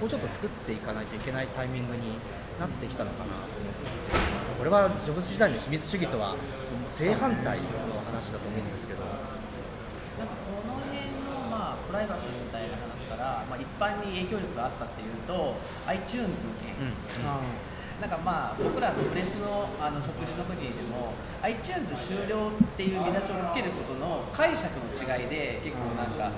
[0.00, 2.18] もうちょっと作っていかないといけないタイミングに
[2.58, 3.88] なってきたのかなと思って
[4.58, 6.36] これはジョブズ時代の秘密主義とは
[6.90, 7.68] 正反対の
[8.06, 9.04] 話だと思うんですけど。
[10.18, 15.54] なんかその辺の、まあ、プライバシーみたいな話から、まあ、一般に影響力があったっていうと
[15.86, 26.30] iTunes の件、うんなんかまあ僕らのプレスのあの食事の時にでも iTunes 終了っていう見出しをつけることの解釈の違いで結構なんか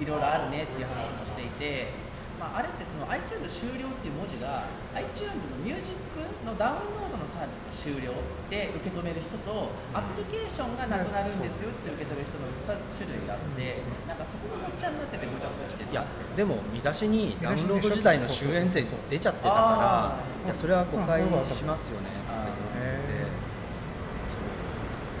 [0.00, 2.08] いろいろあるねっていう話もしていて。
[2.38, 8.14] まあ、あれってその iTunes 終了っていう文字が iTunes のミュージックのダウンロードのサービスが終了
[8.46, 16.06] で受け止める人と、アプリケーションがなくなるんですよって受け取る人の2種類があって、なんかそこがごっちゃになっててごちゃごちゃしてるいや
[16.38, 23.18] でも見出しにダウンロード時代の終焉って出ちゃってたからいやそれは誤解しますよねって思って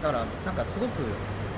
[0.02, 1.02] だからなんかすごく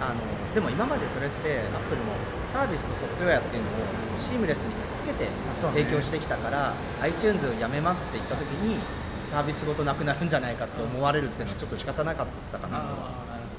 [0.01, 3.73] あのでも今までそれってアップルもサービスとソフトウェアっていうのを
[4.17, 8.81] シームレスにくっつけて提供してきたから、ね、iTunes をやめますって言った時に
[9.21, 13.13] サービスごとなくなるんじゃないかと思われるっていうのはちょっと仕方なかったかなとは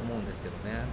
[0.03, 0.83] 思うんですけどね。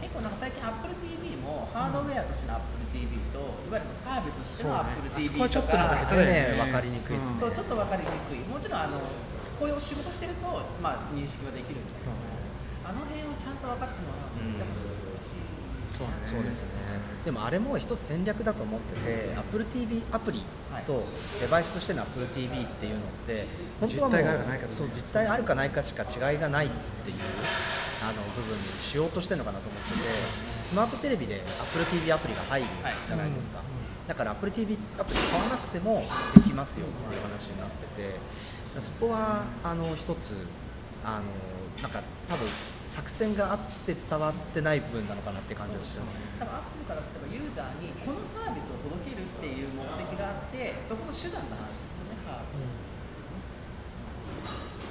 [0.00, 8.38] 結構なんか最近 AppleTV もハードウェアとしての AppleTV と、いわゆるサービスとしての AppleTV とか、ね、分かりにくいですね、そうちょっと分かりにくい。
[8.46, 9.00] もちろんあの
[9.58, 10.46] こういう仕事してると、
[10.80, 11.98] まあ、認識はできるんで。
[11.98, 12.37] すけど、
[12.88, 15.58] あの辺をちゃんと分かってもらうのは、ちょっと難しい。
[15.92, 16.04] そ
[16.38, 17.18] うですね。
[17.24, 20.44] でもあれも一つ戦略だと思ってて AppleTV アプリ
[20.86, 21.02] と
[21.40, 23.44] デバイスとしての AppleTV っていうのって
[23.80, 24.20] 本当はもう
[24.70, 26.70] そう実態あるかないかしか違いがないっ
[27.04, 27.16] ていう
[28.02, 29.98] あの部分にしようとしてるのかなと思ってて
[30.62, 32.66] スマートテレビで AppleTV アプリが入る
[33.06, 33.60] じゃないですか、
[34.06, 36.02] だから AppleTV アプリ買わなくても
[36.36, 38.14] できますよっていう話になってて
[38.80, 40.36] そこはあの一つ
[41.04, 42.46] あのなんか多分
[42.88, 46.24] 作戦があって伝わってない部分なのかなって感じはしてます。
[46.40, 52.32] 多分アップルからすればユーザーにこのサービスを届けるっていう目的があってそこの手段の話ですよね、う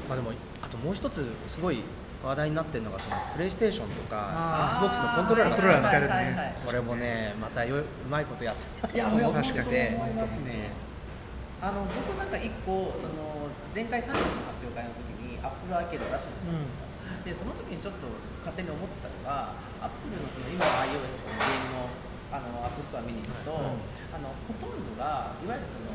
[0.05, 0.31] ん、まあ、でも
[0.61, 1.81] あともう一つすごい
[2.23, 8.55] 話題になってるのがそのプレイステーションとか XBOX のコントローラーが使えるねこれもねまたようまいことやっ
[8.89, 10.69] ていや思ってて思いますね。
[11.59, 14.29] あの僕なんか一個その前回3月の発
[14.61, 16.86] 表会の時にアップルアーケード出したじゃないですか、うん
[17.27, 18.07] でその時にちょっと
[18.39, 19.51] 勝手に思ってたのが
[19.83, 23.79] アップルのその今の iOS とかのゲームのあの App Store 見に行くと、うん、
[24.11, 25.91] あのほとんどがいわゆるその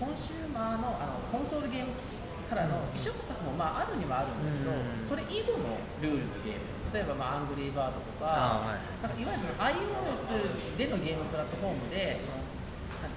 [0.00, 6.84] コンシューマーのあのコンソールゲーム機からの移植作もまああるにはあるんだけど、うん、それ以後のルールのゲーム。
[6.94, 12.22] 例えば、まあ、アングリーバードとかはい、なんかいわゆるその iOS でのゲームプラットフォームで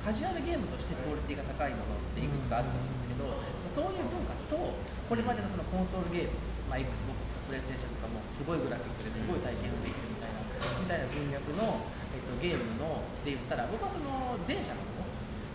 [0.02, 3.38] カジュアルゲームとしてクオリティが高いものっていくつかあると思うんですけど、
[3.70, 4.58] そういう文化と
[5.06, 14.84] これまでのそのコンソールゲームまあ、XBOX プレイステーションとかもすごいグラフィックですごい体験ができるみたいなみたいな文脈の、えっと、ゲームので言ったら僕はその前者の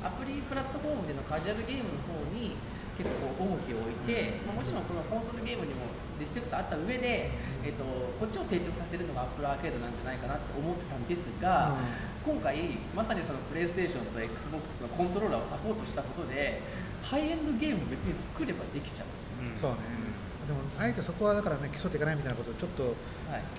[0.03, 2.59] アプリプラットフォームでのカジュアルゲームの方に
[2.98, 5.87] 結構重きを置いて、まあ、もちろんこのコンソールゲームにも
[6.18, 7.31] リスペクトあった上で、
[7.64, 7.85] えっと、
[8.18, 11.79] こっちを成長させるのがアップルアーケードなんじゃないかなって思ってたんですが、
[12.27, 16.61] うん、今回まさにそのプレイステーションと XBOX のコントローラーをサポートしたことで
[17.03, 19.07] ハイエンドゲーム別に作ればできちゃう。
[19.53, 20.12] うん、そうね
[20.46, 22.94] でもあえてそこはだからね競っていかないみたいなことをちょっと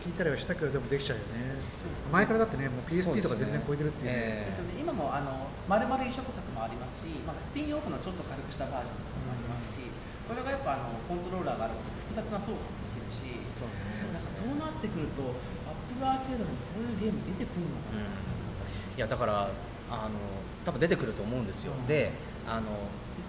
[0.03, 1.55] 聞いたりはしたけどでもできちゃうよね、
[2.11, 4.75] 前からだってねもう PSP とか全然超えてるっていうね、ですよね。
[4.79, 15.23] 今もあの丸々移植作もありますし、まあ、スピンオフのちょっと軽くしたバージョンもありますし、うん、それがやっぱあのコントローラーがあることで複雑な操作もできるしそう,、ね、なんかそうなってくると
[15.65, 19.49] アップルアーケードもそういうゲーム出てくるのかな、うん、いやだから
[19.89, 20.19] あの
[20.67, 22.11] 多分出てくると思うんですよ、うん、で
[22.45, 22.67] あの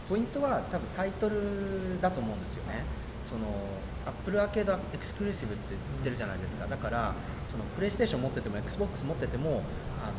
[0.09, 2.85] ポイントは多分タイトルだと思うんですよね、
[3.25, 3.47] その
[4.07, 6.67] アップルアーケードエクスクルーシブって言ってるじゃないですか。
[6.67, 7.15] だから
[7.49, 9.63] そのプレイステーション持ってても XBOX 持ってても
[10.03, 10.15] あの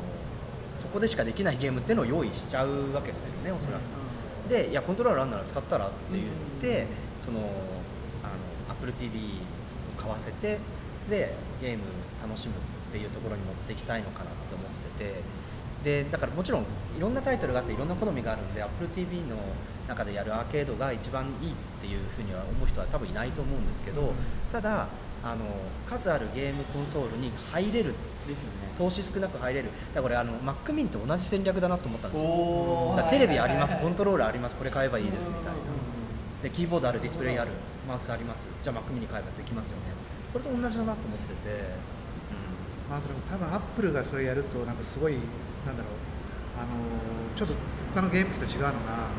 [0.77, 4.49] そこでしかできないゲームっていうのを用意しちゃうわけですよねおそらく。
[4.49, 6.25] でいやコントローラーあるなら使ったらって言っ
[6.59, 6.87] て、
[7.19, 7.39] その
[8.23, 8.27] あ
[8.73, 9.39] の AppleTV
[9.97, 10.57] を買わせて
[11.09, 11.83] でゲーム
[12.21, 12.57] 楽しむっ
[12.91, 15.44] ていうところに持っていきたいのかなと思ってて。
[15.85, 16.65] でだからもちろんい
[16.99, 19.37] ろんなタイトルがあっていろんな好みがあるんで AppleTV の
[19.87, 24.07] 中でやるアーケードが一番いいっていうふうには思う人は多分いないと思うんですけど、うん、
[24.51, 24.87] ただ
[25.23, 25.45] あの
[25.85, 27.93] 数あるゲームコンソールに入れる
[28.27, 29.69] ですよね投資少なく入れる。
[29.69, 33.07] だからこれあの Mac mini と同じ戦略だなと思ったんですよ。
[33.11, 35.51] テレビありますコントローラーありますこれ買えばいいですみたいな。
[36.41, 37.51] でキーボードあるディスプレイある
[37.87, 38.47] マウスあります。
[38.63, 39.83] じゃあ Mac mini 買えばできますよね。
[40.33, 45.13] これと同じだなと思ってて、うん、まあ、多分アップルがそれやるとなんかすごい
[45.65, 45.93] なんだろう。
[46.55, 46.77] あの
[47.35, 47.53] ちょっと
[47.93, 49.09] 他のゲーム機と違うのが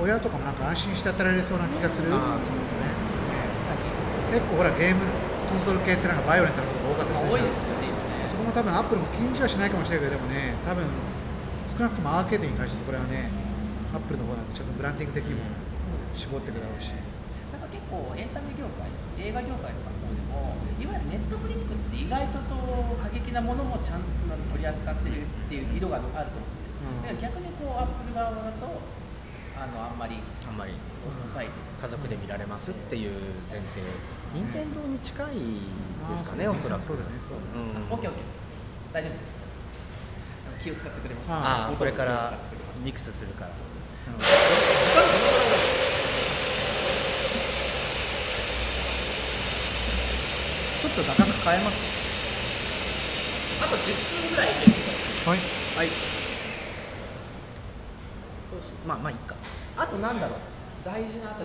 [0.00, 2.90] 親とかもなんか安心して与えられそうな気がする、あそうですね。
[2.90, 5.04] ね結構ほらゲーム
[5.46, 7.52] コンソール系ってなんかバイオレントなことが多かったりす多るじゃん。
[7.52, 7.86] いですよね
[8.26, 10.88] そこも多分アップルも禁じはしないかもしれないけどでもね多分
[11.68, 13.28] 少なくともアーケードに関してこれはね
[13.92, 15.44] アップルの方なんでちょっとブランディング的にも
[16.16, 16.96] 絞っていくだろうし。
[17.52, 18.88] なんか結構エンタメ業界
[19.20, 24.06] 映画業界とかでもいわゆるネットフリックスって意外とそう過激なものもちゃんと
[24.52, 27.02] 取り扱ってるっていう色があると思うんですよ、うん。
[27.02, 28.80] だから逆にこうアップル側だと
[29.56, 30.72] あのあんまりあんまり。
[31.02, 33.10] 抑えてる家族で見られますっていう
[33.50, 33.82] 前提
[34.32, 35.34] 任天堂に近い
[36.10, 39.32] ですかねおそらくそうだねそうだねうんオッケーオッケー大丈夫です
[40.62, 42.38] 気を使ってくれましたああ音をこれから
[42.84, 43.62] ミックスするからなる
[44.12, 44.22] ほど
[50.82, 51.78] ちょっと画角変えます。
[53.62, 53.94] あと10
[54.26, 54.74] 分ぐらいいける
[55.22, 55.38] はい。
[55.78, 55.94] はい。
[58.82, 59.36] まあまあいいか。
[59.78, 60.38] あとなんだろう。
[60.84, 61.44] 大事なあと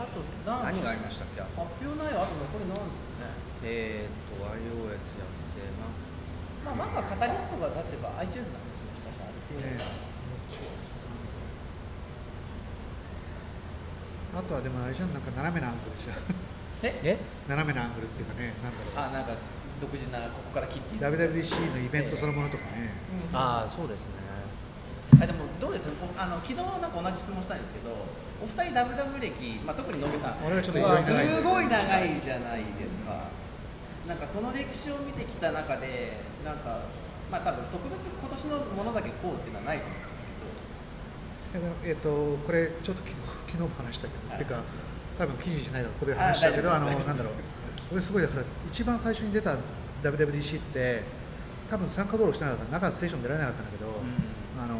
[0.00, 0.24] あと
[0.72, 1.42] 何がありましたっけ？
[1.44, 3.28] 発表内容あと残りなんですよね。
[3.62, 5.60] えー、っと iOS やって
[6.64, 9.90] ままあ、なんかカタリストが出せば iTunes の話もしたし、ある程度は
[14.34, 16.16] あとはでもあれじゃんなんか斜めなアングルじゃん。
[16.82, 17.00] え？
[17.04, 17.18] え？
[17.48, 18.96] 斜めなアングルっていうかねなんだろう。
[18.96, 19.36] あ、なんか
[19.80, 22.96] 独自な、ここから切っていく WWDC のイベントそのものとかね、
[23.30, 23.36] うん。
[23.36, 24.24] ああそうですね。
[25.20, 25.86] あでもどうです？
[26.00, 27.92] おあの昨日なんか同じ質問したんですけど
[28.40, 30.40] お二人 WW 歴、まあ、特に野木さん。
[30.44, 31.12] 俺はちょっとす。
[31.12, 33.28] すごい長いじゃないですか。
[34.08, 36.88] なんかその歴史を見てきた中でなんか
[37.30, 39.98] まあ多分特別今年のものだけこうっていうのはないと思う
[41.54, 43.16] えっとえっとこれちょっと昨日
[43.52, 44.62] 昨日も話したけど、はいっていうか
[45.18, 47.32] 多分記事にしないからここで話したけどああのなんだろう。
[47.92, 49.56] 俺すごいだから一番最初に出た
[50.02, 51.02] WWDC って
[51.68, 53.86] 多分参加登録してなかった中ステーション出られなかったんだけど、
[54.58, 54.78] あの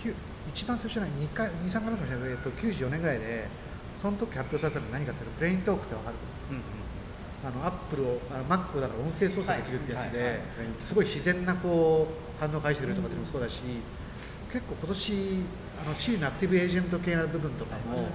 [0.00, 0.14] きゅ
[0.48, 2.50] 一番最初じゃない2回2、3回目かもしれないけど、えっと、
[2.84, 3.48] 94年ぐらいで
[4.00, 6.16] その時発表されたのが何かっていうとプレイントークってわかる？
[6.50, 6.62] うんうん
[7.42, 10.40] あのアップルをあの Mac をだから音声操作できるってやつはいはいで、
[10.86, 13.62] すごい自然なこう反応を返してくれるとかっていうのもそうだし、
[14.52, 15.12] 結構今年
[15.80, 18.08] あの Siri のアクティブエージェント系な部分とかも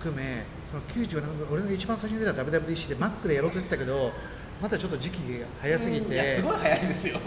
[0.00, 4.12] 含めその94年の俺の一番最初に出た WWDC で Mac でやろうとしてたけど
[4.60, 6.36] まだちょっと時期が早すぎて。
[6.36, 7.18] すごい早いですよ。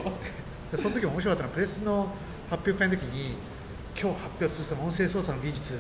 [0.72, 2.08] でその時も面白かったのはプレスの
[2.50, 3.36] 発表会の時に
[4.00, 5.78] 今日発表するその音声操作の技術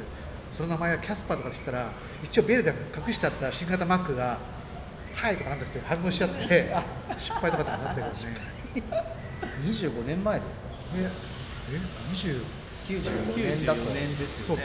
[0.53, 1.91] その名前はキャスパーとかって言ったら
[2.23, 2.73] 一応ベルで
[3.07, 4.37] 隠してあった新型 Mac が
[5.13, 6.75] 「はい」とかなんとかって反応しちゃって
[7.17, 8.13] 失敗とかってなったけどね
[9.63, 10.65] 25年前ですか。
[10.95, 11.09] え
[11.71, 11.79] え
[12.13, 12.43] 20
[12.87, 14.63] 94年だと年ですよね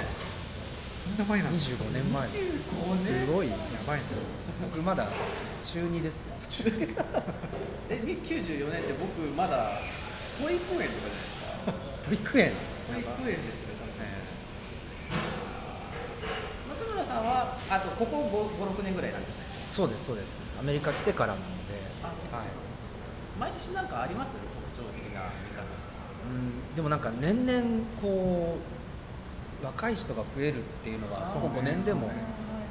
[1.05, 3.49] そんな前なんだ25年前です25年すごい。
[3.51, 4.05] やばいね
[4.61, 5.09] 僕まだ
[5.65, 6.37] 中2ですよ。
[7.89, 9.81] えに94年って僕まだ
[10.41, 12.37] 保育園とかじゃないですか？
[12.37, 12.53] 保育園。
[12.93, 14.21] 保育園ですよ多分ね。
[16.69, 19.75] 松村さんはあとここ56年ぐらいなんでしたっけ？
[19.75, 20.41] そうですそうです。
[20.61, 21.81] アメリカ来てからなので。
[22.05, 22.47] あそうはい。
[23.41, 24.33] 毎年なんかあります？
[24.37, 25.65] 特徴的な見方
[26.25, 26.75] うん。
[26.75, 27.63] でもなんか年々
[28.01, 28.59] こ
[29.63, 32.17] う若い人が増えるっていうのがあーここ5年でもはい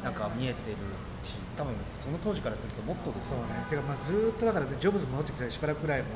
[0.04, 0.78] なんか見えてる
[1.22, 3.66] し多分その当時からするともっとですよそうね。
[3.70, 6.08] てかまあずーっとだから、ね、ジョブズ戻ってきたしばらくぐらいも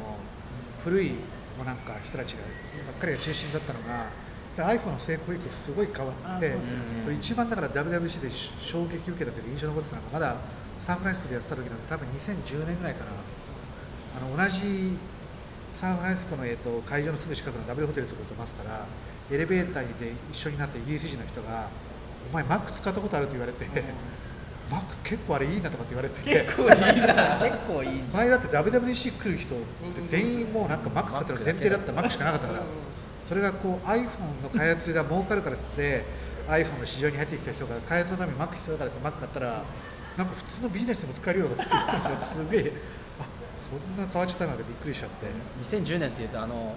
[0.84, 2.42] 古いもうなんか人たちが
[2.88, 4.08] ばっかりが中心だったのが
[4.56, 10.36] で iPhone の成功以降すごい変わって、あそうですよこれ一番だから WWC で衝撃受けたというか印象に残ってたのがまだ
[10.80, 13.12] サンフランシスコでやってた時の多分2010年ぐらいかな。
[14.16, 14.94] あの同じ
[15.74, 18.86] サンフランシスコの、えー、と会場のすぐ近くの W ホテルとかと待ってたら
[19.32, 21.70] エレベーターで一緒になったイギリス人の人が
[22.32, 23.66] 「お前 Mac 使ったことある?」って言われて
[24.70, 27.38] 「Mac 結構あれいいな」とかって言われて結構いいな。
[27.42, 31.92] 結構いい前だって WWDC 来る人って全員もうなんか Mac 使ってる前提だった。
[31.92, 32.60] Mac しかなかったから。
[33.28, 36.04] それがこう iPhone の開発が儲かるからって
[36.48, 39.64] iPhone の市場に入ってきた人が開発のために Mac 必要だからって Mac 買ったら
[40.18, 42.74] なんか普通のビジネスでも使えるよって言ってた人がすげえ
[43.76, 45.28] あそんな変わっちゃったなってびっくりしちゃって。
[45.62, 46.76] 2010年っていうとあの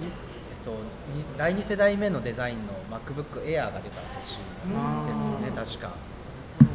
[0.00, 4.38] にえっとに第2世代目のデザインの MacBook Air が出た年
[5.08, 5.92] ですよね確か。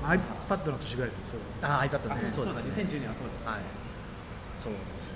[0.04, 3.60] iPad の年ぐらいでそうああ iPad あですそうだそうですね2010年はそうですはい。
[4.56, 5.14] そうですね。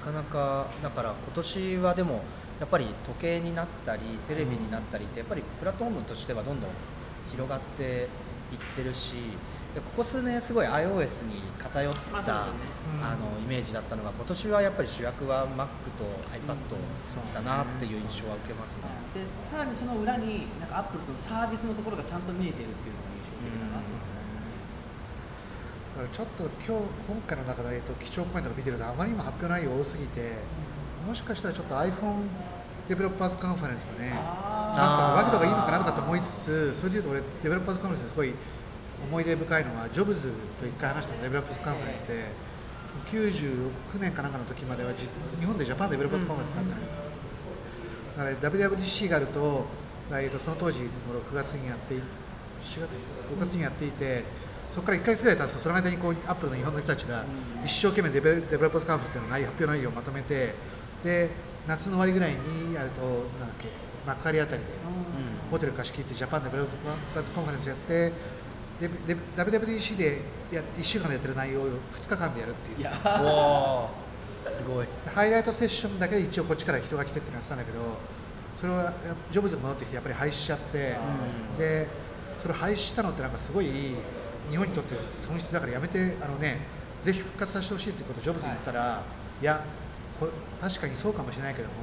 [0.00, 2.22] なかなかだから今年はでも
[2.58, 6.70] やっぱり時計になったりテレビになったりってやっぱりプラットフォームとしてはどんどん
[7.32, 8.08] 広がって
[8.52, 9.14] いってるし
[9.74, 12.58] でここ数年すごい iOS に偏った、まあね。
[12.94, 13.04] うん。
[13.04, 15.66] あのイメージだったのが今年はやっぱり主役は Mac
[15.96, 18.82] と iPad だなっていう印象は受けますね。
[19.14, 24.50] でさらにその裏になんかアップルとのサービスのところがちゃんと見えてるっていうのが印象的だなと思いますね。
[25.94, 30.34] だからちょっと今日今回の中で、えっと、基調コメントを見てるとあまりにも発表内容多すぎて、
[31.06, 32.26] もしかしたらちょっと iPhone
[32.88, 38.34] デベロッパーズカンファレンスとねなんか分けた方がいいのかなとかって思いつつそれでいうと俺デベロッパーズカンファレンスですごい
[39.08, 42.24] 思い出深いのはジョブズと一回話したのデベロッパーズカンファレンスで
[43.10, 46.64] 96年かなんかの時まではじ日本でジャパンデベロッパーズカンファレンスだっ
[48.16, 49.66] たのよ、だから WWDC があると,、
[50.10, 50.88] えーとその当時の
[51.30, 52.90] 6月にやってい4月
[53.36, 54.24] 5月にやっていて、
[54.74, 57.24] そこから1か月ぐらい経つとその間にこうアップルの日本の人たちが
[57.64, 60.54] 一生懸命デベデベロッパーズカンファレンスでの内容発表内容をまとめて
[61.02, 61.30] で
[61.66, 63.00] 夏の終わりぐらいにやると
[63.40, 63.68] なんだっけ
[64.06, 64.68] 幕張あたりで
[65.50, 66.66] ホテル貸し切ってジャパンデベロッ
[67.14, 68.12] パーズカンファレンスやって
[68.80, 70.20] WWDC で
[70.52, 72.80] や1週間でやってる内容を2日間でやるっていう。
[72.80, 72.92] いや。
[73.22, 74.48] おー。
[74.48, 74.86] すごい。
[75.14, 77.78] ハイライトセッションだけで一応こっちから人が来てってなってたんだけど
[78.58, 78.92] それは
[79.30, 80.96] ジョブズが戻ってきてやっぱり廃止しちゃって、
[81.58, 81.88] で
[82.40, 83.66] それを廃止したのってなんかすごい
[84.50, 84.94] 日本にとって
[85.26, 86.58] 損失だからやめてあのね
[87.02, 89.02] ぜひ復活させてほしいってことをジョブズに言ったら、
[89.40, 89.64] い、や
[90.18, 90.28] こ
[90.60, 91.74] 確かにそうかもしれないけども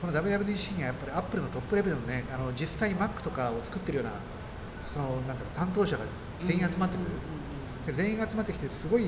[0.00, 4.12] この WWDC にはやっぱりアップルのトップレベルのねあの実際 Mac とかを作ってるような
[4.92, 6.04] そのなんだろう担当者が
[6.42, 7.06] 全員集まってくる、
[7.86, 9.04] で全員が集まってきてすごい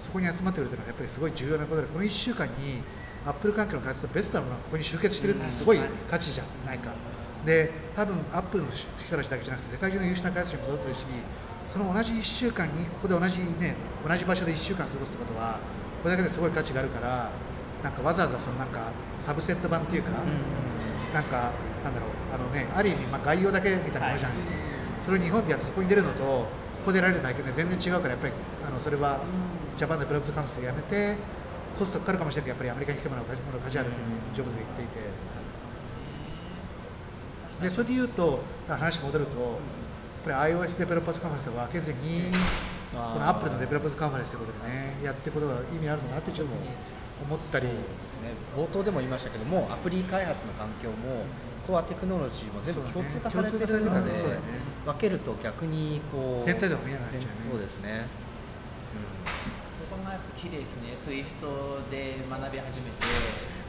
[0.00, 2.82] そこに集まってくるというのはやっぱりすごい重要なことでこの1週間に
[3.24, 5.78] アップル環境の開発とベストなものがここに集結してるってすごい
[6.10, 6.92] 価値じゃないか
[7.46, 11.06] で多分アップルの人たちだけじゃなくて世界中の優秀な開発者に戻ってるし
[11.68, 13.74] その同じ1週間にここで同じね
[14.06, 15.58] 同じ場所で1週間過ごすってことは
[16.02, 17.30] これだけですごい価値があるから
[17.82, 20.10] なんかわざわざそのなんかサブセット版っていうか、
[21.12, 21.52] なんか
[21.82, 24.52] なんだろうあのねある意味まあ概要だけみたいなものじゃないですか、
[25.04, 26.46] それを日本でやってそこに出るのとこ
[26.86, 28.32] こでやられる体験で全然違うからやっぱり
[28.66, 29.20] あのそれは
[29.76, 31.16] ジャパンでプロブズカンファレンスやめて
[31.78, 35.32] コストかかるかもしれないけどやっぱりアメリカに来てもらうもらう価値あるっていうふうにジョブズが言っていて。
[37.62, 42.26] でそれで言うと話戻るとやっぱり iOS デベロッパーズカンファレンスは分けずに
[42.90, 46.54] このアップルのデベロッパーズカンファレンスということでねやっていくことが意味あるのかなってちょっと
[47.22, 47.68] 思ったり。
[47.68, 47.72] で
[48.08, 48.34] すね。
[48.56, 51.22] 冒頭でも言いましたけどもアプリ開発の環境も
[51.66, 54.40] コアテクノロジーも全部共通化されてるので、そうだね。
[54.84, 57.28] 分けると逆にこう全体像が見えなくなっちゃうね。
[57.38, 58.06] 全そうですね、
[59.70, 60.92] そう考えると綺麗ですね。
[60.94, 63.06] SWIFT で学び始めて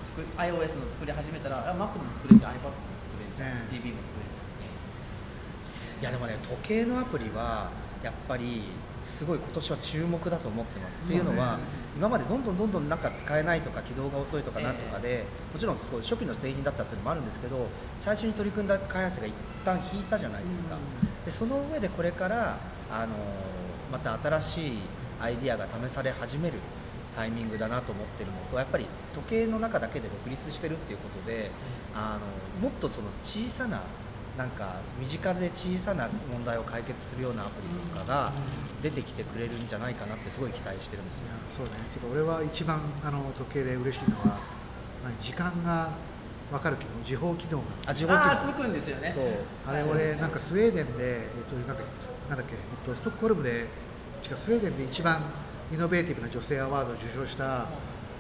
[0.04, 2.52] 作り iOS の作り始めたらあ Mac でも作れるじゃん。
[2.54, 4.34] iPad でも作れるじゃん、ね TV も作れる
[6.02, 7.72] いやでもね時計のアプリは
[8.04, 8.64] やっぱり
[9.04, 11.04] すごい今年は注目だと思ってます。
[11.04, 11.60] っていうのは
[11.96, 17.68] 今までどんどんどんどんなんか使えないとか起動が遅いとかなんとかで、もちろんそう初期の製品だったっていうのもあるんですけど
[18.00, 19.34] 最初に取り組んだ開発が一
[19.66, 20.78] 旦引いたじゃないですか。
[21.26, 22.58] でその上でこれから
[22.90, 23.14] あの
[23.92, 24.78] また新しい
[25.22, 26.60] アイディアが試され始める
[27.16, 31.52] タイミングだなと思ってるのとやっぱり時計の中だけで独立してるっていうことで
[31.96, 33.82] あのもっとその小さな
[34.38, 38.32] なんか身近で小さな問題を解決するようなアプリとかが
[38.82, 41.26] 出てきてくれるんじゃないかなってすごい期待してるんですよ。
[41.26, 41.72] いやそうね。
[41.94, 44.34] ちょっと俺は一番あの時計で嬉しいのはま
[45.10, 45.92] あ時間が
[46.50, 47.64] 分かるけど時報機能が。
[47.86, 49.12] あ自動ああ機つくんですよね。
[49.14, 49.26] そう。
[49.68, 51.84] あれ俺なんかスウェーデンで、えっと、なんだっけ
[52.30, 53.68] なんだっけ、えっと、ストックホルムで
[54.28, 55.22] 違うスウェーデンで一番
[55.72, 57.44] イノベーティブな女性アワードを受賞した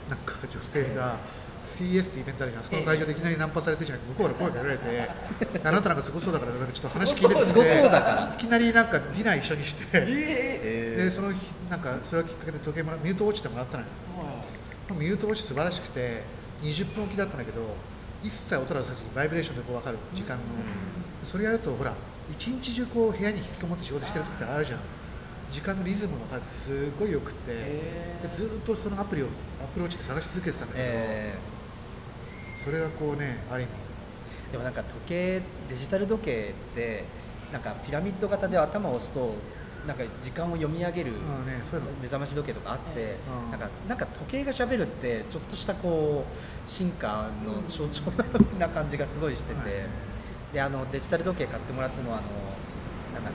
[0.09, 1.17] なんか女性が
[1.63, 7.45] CS ってイベントあるじゃん、そこの会場でいきなりナンパされてじゃなくて向こうから声かけられて、 あなたなんかすごそうだから、なんかちょっと話聞いてって。
[7.45, 8.35] すごそうだから。
[8.35, 11.37] いきなりなんかディナー一緒にして、ええでその日
[11.69, 13.89] なんかそれをきっかけで時計もらミュートウォッチでもらったのよ。
[14.91, 16.23] ミュートウォッチ素晴らしくて
[16.61, 17.75] 20分おきだったんだけど
[18.23, 20.41] 一切音らさずにバイブレーションでこう分かる時間の、
[21.23, 21.93] それやるとほら
[22.31, 24.79] 一日中こう部屋に引きこもって仕事してる時ってあるじゃん。
[25.51, 27.53] 時間のリズムの感じすごいよくって。
[28.35, 29.27] ずっとそのアプリを
[29.61, 31.35] アプローチで探し続けてたんだけど、え
[32.63, 37.03] それがこうねある意味ーでもなんか時計デジタル時計って
[37.51, 39.35] なんかピラミッド型で頭を押すと
[39.85, 41.11] なんか時間を読み上げる
[42.01, 43.51] 目覚まし時計とかあって、うん。
[43.51, 48.01] なんかなんか時計がしゃべるってちょっとしたこう進化の象徴
[48.57, 49.71] な感じがすごいしてて、はい。
[50.53, 52.27] であのデジタル時計買ってもらったのはあの
[53.13, 53.31] なんだ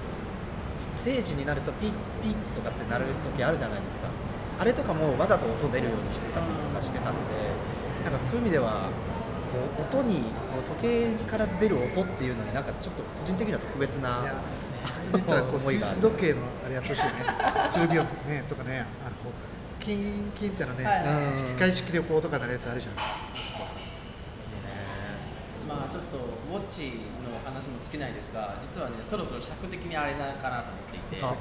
[0.78, 1.90] 0時になるとピッ
[2.22, 3.04] ピッとかってなる
[3.36, 4.08] 時あるじゃないですか。
[4.58, 7.34] あれとかもわざと音出るようにしてたりとかしてたので
[8.04, 8.90] なんかそういう意味では
[9.58, 10.20] こう音に
[10.54, 14.40] こう時計から出る音っていうのになんかちょっと個人的には特別ないや
[15.10, 17.10] それたらこうスイ思いがあるス時計のあれやってほしいね。
[17.74, 19.16] スルビオンねとかねあの
[19.80, 22.94] キンキンってあのね、はいはい機械式でこう音が鳴るやつあるじゃん。
[25.66, 31.16] まあちょっとウォッチの話も尽きないですが実はねそろそろ尺的にあれなのかなと思って。
[31.16, 31.34] いてあ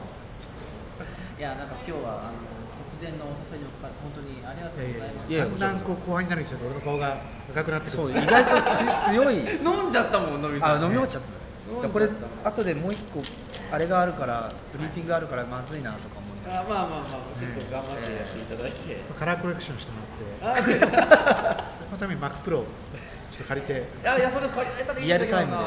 [1.38, 2.57] いやなんか今日はあの
[2.98, 5.32] 突然のお誘いにもかかわらず本当にありがとうございます。
[5.32, 7.22] いやいやだんだんこう後輩になるんですよ俺の顔が。
[7.52, 9.36] 赤くなってくるそう意外とつ強い。
[9.62, 10.82] 飲んじゃったもん飲みさん。
[10.82, 11.30] あ飲み終わっちゃった。
[11.72, 11.94] 飲んじゃった。
[11.94, 12.10] これ
[12.44, 13.22] 後でもう一個
[13.72, 20.00] あれがあるからブリーフィングあるからまずいなとか思いなあまあまあまあちょっと頑張ってやっていただいて、カラーコレクションしても
[20.42, 20.74] らって。
[20.74, 23.74] あそのために Mac Pro ちょっと借りて。
[23.74, 25.44] いやいやそれ借りられたらいいんだけどな。
[25.44, 25.58] リアルタイムで。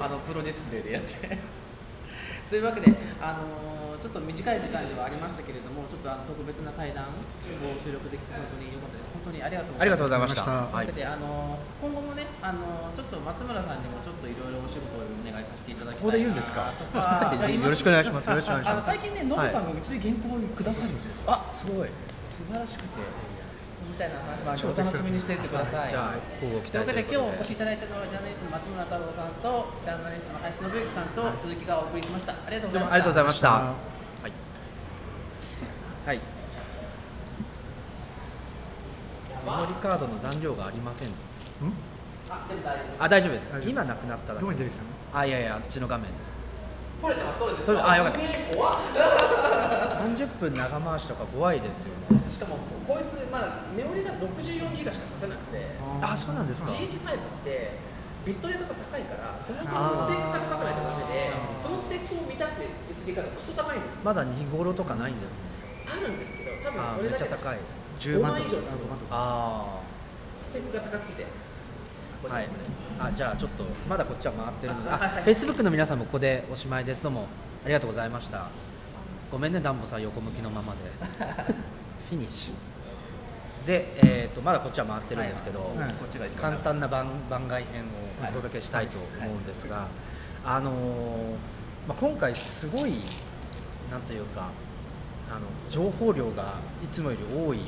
[0.00, 1.38] あのプロディスプレイでやって。
[2.50, 7.22] というわけであのちょっと短い時間ではありましたけれどもちょっとあの特別な対談を
[7.78, 9.14] 収録できて本当に良かったです。
[9.14, 10.42] 本当にありがとうありがとうございました。
[10.42, 16.74] ありがとうはいあの今後もねあのちょっと松村さんにもちょっといろいろお仕事をお願いさせていただきたいなここで言うんですか？
[16.74, 18.26] よろしくお願いします。
[18.26, 18.74] よろしくお願いします。
[18.74, 21.88] あの最近ねノブさんがうちで原稿をくださるんですよ、あ、すごい。
[22.18, 22.98] 素晴らしくて。
[23.82, 32.32] みたいな話もあるのでお楽しみにしていてください、じゃあ、交互期というわけで今日お越しいただいたのはジャーナリストの松村太郎さんとジャーナリストの林信之さんと鈴木がお送りしました。
[32.32, 33.52] ありがとうございましたありがとうございました。
[33.52, 33.74] あ
[36.06, 36.16] はい。
[36.16, 36.24] はい。
[39.44, 41.08] メモリカードの残量がありません。
[41.08, 41.14] うん？
[42.30, 43.60] あでも大丈夫あ、大丈夫です大。
[43.60, 44.88] 丈夫今なくなっただけどこに出てきたの？
[45.20, 46.32] あ、いやいや、あっちの画面です。
[47.02, 48.20] 取れてます取れてますそれあよかった
[48.54, 48.78] 怖っ
[50.06, 52.22] 30分長回しとか怖いですよね。
[52.30, 55.66] しかもこいつまだメモリが64ギガしかさせなくて
[56.00, 56.70] あ、そうなんですか。
[56.70, 57.78] GH5 って
[58.24, 61.30] ビットレートが高いからそもそもスペックが高くないとダメで
[61.60, 65.42] そのスペックを満たす SD カードがクソ高いんですまだ2頃とかないんですね。
[65.92, 67.58] あるんですけど多分あそれだけめっちゃ高い。
[68.00, 69.80] 10万とか5万以上5万とかあ
[70.42, 71.26] スペックが高すぎて
[72.30, 72.34] あ。
[72.34, 72.48] はい。
[72.98, 77.02] あ、じゃあちょっとまだこっちは回ってるので、ああはいはい、Facebook の皆さんもここでおしまいです。
[77.02, 77.26] どうも
[77.64, 78.48] ありがとうございました。
[79.30, 80.78] ごめんね、ダンボさん横向きのままで。
[82.10, 82.72] フィニッシュ。
[83.66, 85.92] で、えー、とまだこっちは回ってるんですけど、はいはい
[86.36, 89.86] 簡単な番番外編をお届けしたいと思うんですが、
[90.44, 90.74] あのー
[91.88, 93.04] まあ、今回すごい
[93.90, 94.48] なんというか
[95.32, 97.58] あの情報量がいつもより多い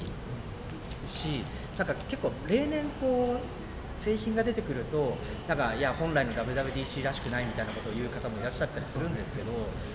[1.06, 1.42] し
[1.78, 3.64] なんか結構例年こう
[3.96, 5.16] 製品が出てくると
[5.48, 9.50] なんかいや本来の WWDC らしくないみたいなことを言う方もいらっしゃったりするんですけど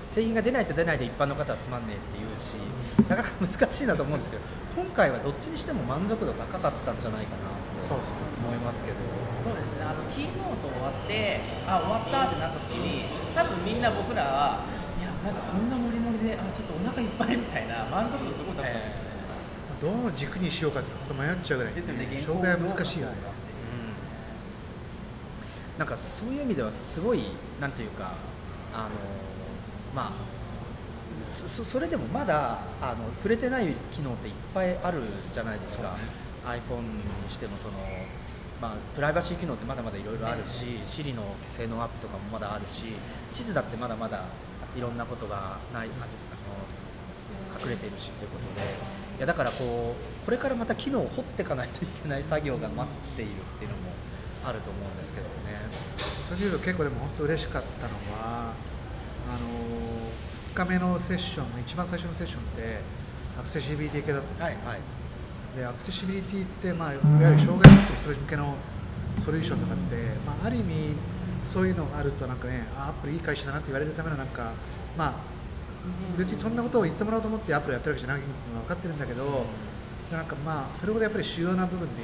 [0.10, 2.56] 製品が出ないと出ないで一般の方はつまんねえって言うし
[3.08, 4.44] なかなか難しいなと思うんですけど
[4.76, 7.54] 今回はどっちにしても満足度高かったんじゃないかな
[7.88, 8.98] と思いますけど。
[9.40, 14.66] そうですねあのキーノート終わってあ終わったってなった時に多分みんな僕らは
[15.24, 19.04] なんかこんなモリモリであちょっとお腹いっぱいみたいな満足度すごい高かったですね、
[19.82, 21.74] どの軸にしようかって本当迷っちゃうぐらい。
[21.74, 23.16] ですよね障害は難しいよね。
[25.78, 27.24] なんかそういう意味ではすごい
[27.62, 28.14] なんていうか
[28.74, 28.90] あの
[29.96, 30.12] まあ
[31.32, 35.96] そそそれでもまだあの触れてない機能っていっぱいあるじゃないですか、
[36.46, 37.74] iPhone にしてもその、
[38.62, 42.86] まあ、プライバシー機能ってまだまだいろいろあるし、Siri の性能アップとかもまだあるし
[43.32, 44.26] 地図だってまだまだ
[44.76, 48.68] いろんなことがないあの隠れているしということで
[49.18, 53.92] いやだからこうこれからまた機能を掘っていかないといけない作業が待っているっていうのも
[54.46, 55.30] あると思うんですけどね。
[56.30, 58.54] それでいうと結構でも本当嬉しかったのは
[59.28, 59.50] あの
[60.54, 62.80] 2日目のセッションの一番最初のセッションって
[63.40, 65.00] アクセシビリティ系だったんですはいはい
[65.58, 68.56] でアクセシビリティって、まあ、いわゆる障害を持ってる人向けの
[69.26, 69.96] ソリューションとかって、
[70.26, 70.94] まあ、ある意味
[71.54, 74.52] そういうのがあるとなんかねアップルいい会社だなって言われるためのなんか
[74.98, 75.14] まあ
[76.18, 79.46] 別にそんなことを言ってもらおうと思ってアップルやってるわけじゃないのは分かってるんだけど、
[80.12, 82.02] なんかまあそれほどやっぱり主要な部分で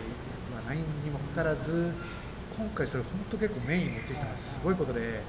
[0.56, 1.94] はないにもかかわらず
[2.58, 5.22] 今回それ本当結構メインに持ってきたのはすごいことで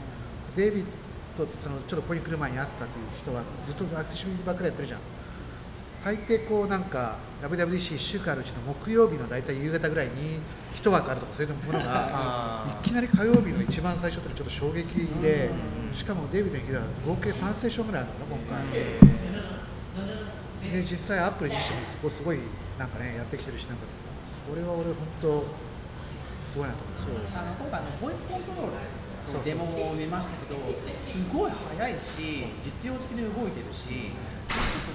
[0.54, 0.84] デイビッ
[1.36, 5.00] ドってそのちょっとここに来る前に会ってたっていう人はずっとアクセシビリティばっかりやってるじゃん。
[6.06, 10.38] 大抵こうなんか WWDC1 週間あるうちの木曜日の大体夕方ぐらいに
[10.72, 14.86] 一枠あるとかそういうものが あいきなり火曜日の一番最初ってのはちょっと衝撃
[15.20, 15.50] で
[15.92, 18.62] しかもデイビッドに聞いたら合計3セッションぐらいあるの今回。
[20.70, 22.38] で実際アップル自身もそこすごい
[22.78, 23.82] なんかねやってきてるしなんか
[24.48, 25.42] それは俺本当
[26.46, 27.26] すごいなと思う。
[27.34, 29.06] あの今回あのボイスコントロール
[29.44, 30.60] デモも見ましたけど
[31.02, 34.14] すごい速いし実用的に動いてるし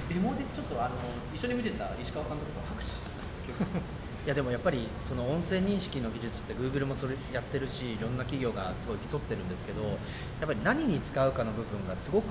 [0.10, 0.96] デモでちょっとあの
[1.34, 3.66] 一緒に見てた石川さんとかと拍手してたんですけど。
[4.24, 9.88] いやでもやっぱりその音声認識の技術って Google もそれやってるしいろんな企業がすごい競ってるんですけどや
[10.44, 12.28] っぱり何に使うかの部分がすごく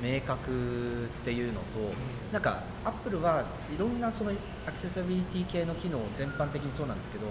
[0.00, 1.64] 明確っていうのと
[2.32, 3.44] なんか Apple は
[3.74, 4.30] いろんなその
[4.64, 7.26] アクセサビリティ系の機能全般的にそうなんですけど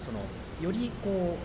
[0.00, 0.18] その
[0.62, 1.38] よりこ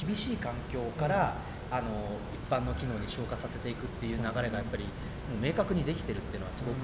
[0.00, 1.34] う厳しい環境から
[1.70, 1.88] あの
[2.32, 4.90] 一般の機能に昇華させていくっていう流れがやっぱりも
[5.40, 6.76] う明確にできてるっていうのはすごく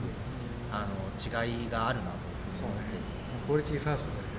[0.73, 2.97] あの違いがあるなというふうに思って。
[2.97, 3.21] いて。
[3.47, 4.31] クオリティファーストだよね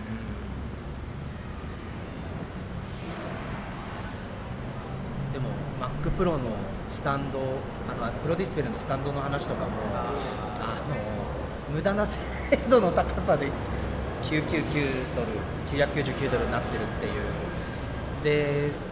[5.33, 5.49] でも
[5.81, 6.55] MacPro の
[6.89, 7.39] スタンド
[7.89, 10.95] あのプロディスプレイのスタンドの話とかもあの
[11.75, 13.47] 無駄な精度の高さで
[14.23, 15.27] 999ドル
[15.71, 17.11] 999ドルになってるっていう。
[18.23, 18.90] で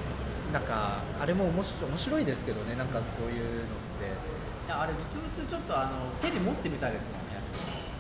[0.53, 3.65] なんかあれも面白面白いですけどねなんかそういうのっ
[3.99, 4.39] て。
[4.67, 5.91] いやあれ実物ちょっとあの
[6.21, 7.41] 手に持ってみたいですもんね。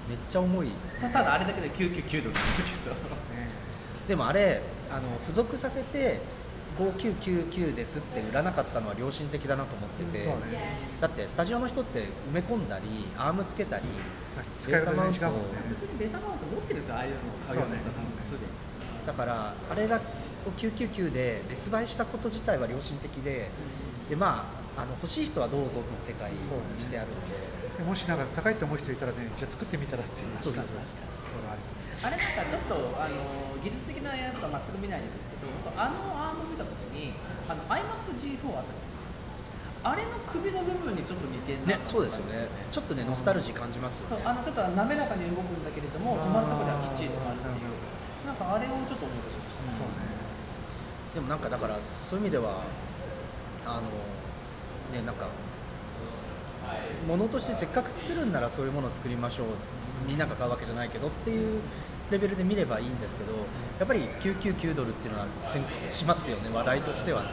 [0.07, 0.71] めっちゃ重い。
[1.01, 2.95] たただあれだけで999ドルですけど。
[2.95, 3.49] ね。
[4.07, 6.19] でもあれあの付属させて
[6.79, 10.77] 5999ですって売らなかったのは良心的だなと思ってて、そうね。
[11.01, 12.85] だってスタジオの人って埋め込んだり
[13.17, 13.83] アームつけたり
[14.61, 15.57] 使い方全然違うもんね。
[15.69, 18.43] 普通にベーサマウント持ってるんですよああいうのを買うような人多分すでに。
[19.05, 19.99] だからあれだ
[20.45, 23.49] を999で別売したこと自体は良心的で
[24.09, 26.39] でまああの欲しい人はどうぞの世界に
[26.79, 27.59] してあるんで。
[27.79, 30.75] でもしなんか高いと思う人いたらねじゃあ作ってみたらっていうそうそうとこ
[31.39, 31.63] ろある。
[32.03, 37.15] あれなんかちょっとあの技術的なやつは全く見ないんですけど僕あのアーム見た時に
[37.47, 39.11] あの iMacG4 あったじゃないですか。
[39.79, 41.87] あれの首の部分にちょっと似てるなね。
[41.87, 42.51] そうですよね。
[42.71, 44.15] ちょっとねノスタルジー感じますよね。
[44.15, 47.71] そうあのちょっと滑らかに動くんだけれども止まるところではきっちり止まるっていう。
[48.27, 49.79] なんかあれをちょっと思い出しました。
[49.79, 50.18] そうね
[51.13, 52.63] でもなんかだからそういう意味では
[53.65, 53.81] あの
[54.97, 55.27] ねなんか
[57.07, 59.47] ものとしてせっかく作るんならそういうものを作りましょう
[60.07, 61.61] みんなが買うわけじゃないけどっていう
[62.11, 63.33] レベルで見ればいいんですけど
[63.79, 67.29] やっぱり999ドルっていうのは先行しますよね話題としてはね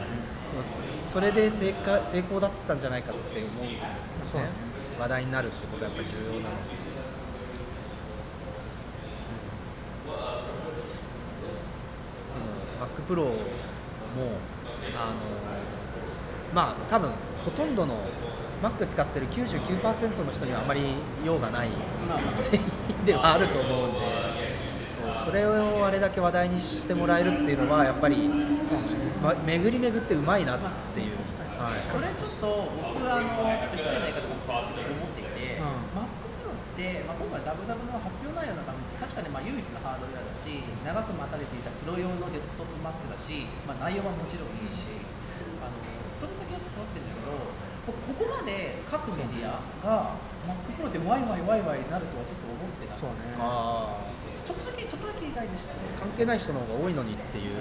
[1.07, 4.49] それで成果成功だったんじゃないかって思うんですけどね
[4.99, 6.87] 話題になるってことはやっぱり重要なので。
[13.07, 13.35] でも MacPro も
[14.95, 15.15] あの
[16.53, 17.11] まあ多分
[17.45, 17.95] ほとんどの
[18.61, 20.81] Mac 使ってる99%の人にはあまり
[21.23, 21.69] 用がない
[22.37, 23.99] 製品ではあると思うんで
[24.89, 28.27] そうそれをあれだけ話題にしてもらえるっていうのはやっぱり、
[29.21, 30.59] ま、巡り巡ってうまいなっ
[30.93, 31.17] ていう、
[31.59, 35.97] はい、それちょっと僕はあのちょっと失礼な言い方かもしれないですけど思っていて、うん。
[35.97, 40.51] MacPro って、まあ、今回ダブダブの発表内容なんか見て確かにまあ唯一のハードウェアだし
[40.83, 44.91] 長く待たれていたプロ用のデスクトップ Mac だし、まあ、内容はもちろんいいし
[45.63, 45.79] あの
[46.19, 47.39] それだけは揃ってるんだけど
[47.87, 53.31] ここまで各メディアが MacPro ってワイワイワイワイになるとはちょっと思ってなくてそうね。
[54.43, 55.79] ちょっとだけちょっとだけ意外でしたね。
[55.99, 57.55] 関係ない人の方が多いのにっていう。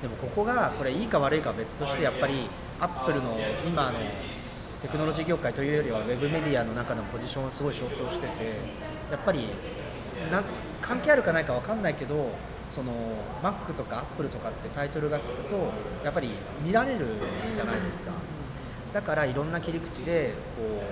[0.00, 2.48] でもここがこれいいか悪いかは別としてやっぱり
[2.80, 3.98] アップルの今の
[4.80, 8.60] テクノロジー業界というよりはウェブメディアの中のポジションをすごい象徴してて
[9.10, 9.48] やっぱり
[10.30, 10.42] な
[10.80, 12.30] 関係あるかないか分かんないけど
[12.70, 12.92] その
[13.42, 15.72] Mac とか Apple とかってタイトルがつくと
[16.04, 16.30] やっぱり
[16.64, 17.06] 見られる
[17.54, 18.12] じゃないですか。
[18.92, 20.82] だからいろんな切り口でこ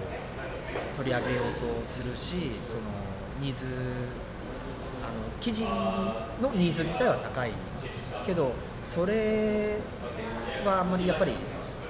[0.95, 2.81] う取り上げようとするしその
[3.41, 3.67] ニーズ
[5.03, 7.53] あの記事のニーズ自体は高い
[8.25, 8.53] けど
[8.85, 9.79] それ
[10.65, 11.33] はあんまりやっぱり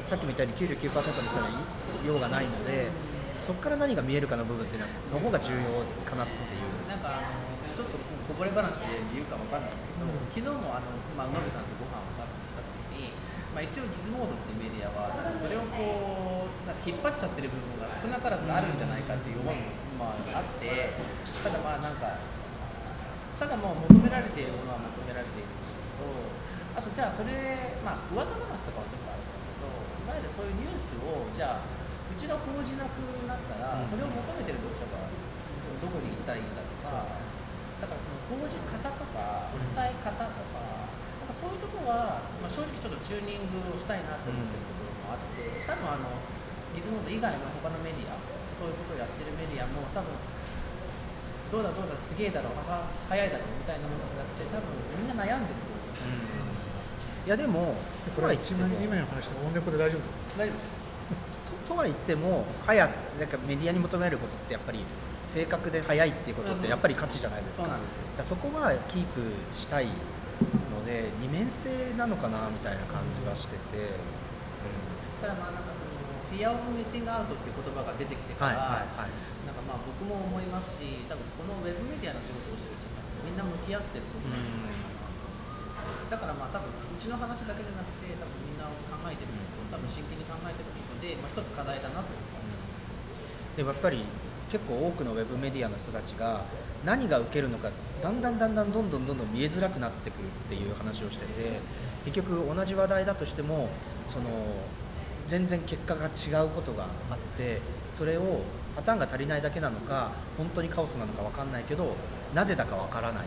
[0.05, 2.89] さっきも言ったように99%の人に用がないので
[3.49, 6.69] そこから何が見えるかの部分っていうのはその方が重要かなっていう。
[6.85, 7.97] なんかあのちょっと
[8.29, 12.61] こぼれ話で言うかわかんないですけど、うん昨日もあの、まあ、野部さんとご飯を食べた
[12.93, 13.17] 時に、
[13.57, 19.57] まあ、一応ギズモードっていうメディアはなんかそれをこうなんか引っ張っちゃってる部分が少なからずあるんじゃないかっていう思い
[19.97, 20.93] も、まあ、あって
[21.41, 22.21] ただまあなんか
[23.41, 25.49] ただもう求められているものは求められている
[25.97, 26.05] と
[26.77, 31.78] あとじゃあそれまあ噂話とかはちょっとあるんですけどいわゆるそういうニュースをじゃあう
[32.19, 32.99] ちが報じなく
[33.31, 35.07] なったら、それを求めてる読者が
[35.79, 37.07] どこに行ったらいいんだとか
[37.79, 40.91] だからその報じ方とか伝え方とか,、
[41.23, 46.19] なんかそういうところは、まあ、正直ちょっとチューニングをしたいなと思ってるところもあって多分あの
[46.75, 48.19] ギズモード以外の他のメディア
[48.59, 50.11] そういうことをやってるメディアも多分
[51.55, 54.67] どうだどうだすげえだろうは早いだろうみたいなものじゃなくて多分
[54.99, 55.95] みんな悩んでると思う
[57.25, 57.79] いやでも
[58.11, 60.03] とこれは一番今の話のオンレコで大丈夫？
[60.35, 60.88] 大丈夫です
[61.69, 64.81] ととは言っても速さなんかメディアに求められることってやっぱり
[65.23, 67.69] 正確で速いっていうことってやっぱり価値じゃないですか。
[68.25, 69.21] そこはキープ
[69.53, 69.93] したい
[70.73, 73.93] ので二面性なのかなみたいな感じはしてて、
[75.21, 75.93] ただまあなんかその
[76.33, 79.13] フィアオブミッシングアウトっていう言葉が出てきてから、はいはいはい。
[79.45, 82.89] なんかまあ僕も思いますし多分このウェブメディアの仕事をしてる人
[83.29, 84.98] みんな向き合ってることなんじゃないかなと
[86.09, 93.57] だからまあ多分うちの話だけじゃなくて多分みんな考えてること多分真剣に考えてることで、まあ、一つ課題だなと思います。
[93.57, 94.05] でもやっぱり
[94.51, 96.45] 結構多くのウェブメディアの人たちが
[96.85, 97.71] 何が受けるのか
[98.03, 101.61] だんだんだんだんどんどんどんどん見えづらくなってくるっていう話をしてて
[102.05, 103.69] 結局同じ話題だとしても
[104.07, 104.25] その
[105.27, 107.61] 全然結果が違うことがあって
[107.93, 108.41] それを
[108.77, 111.97] パターンが足りないだけなのか本当にカオスなのか分かんないけど
[112.35, 113.27] なぜだか分からないっ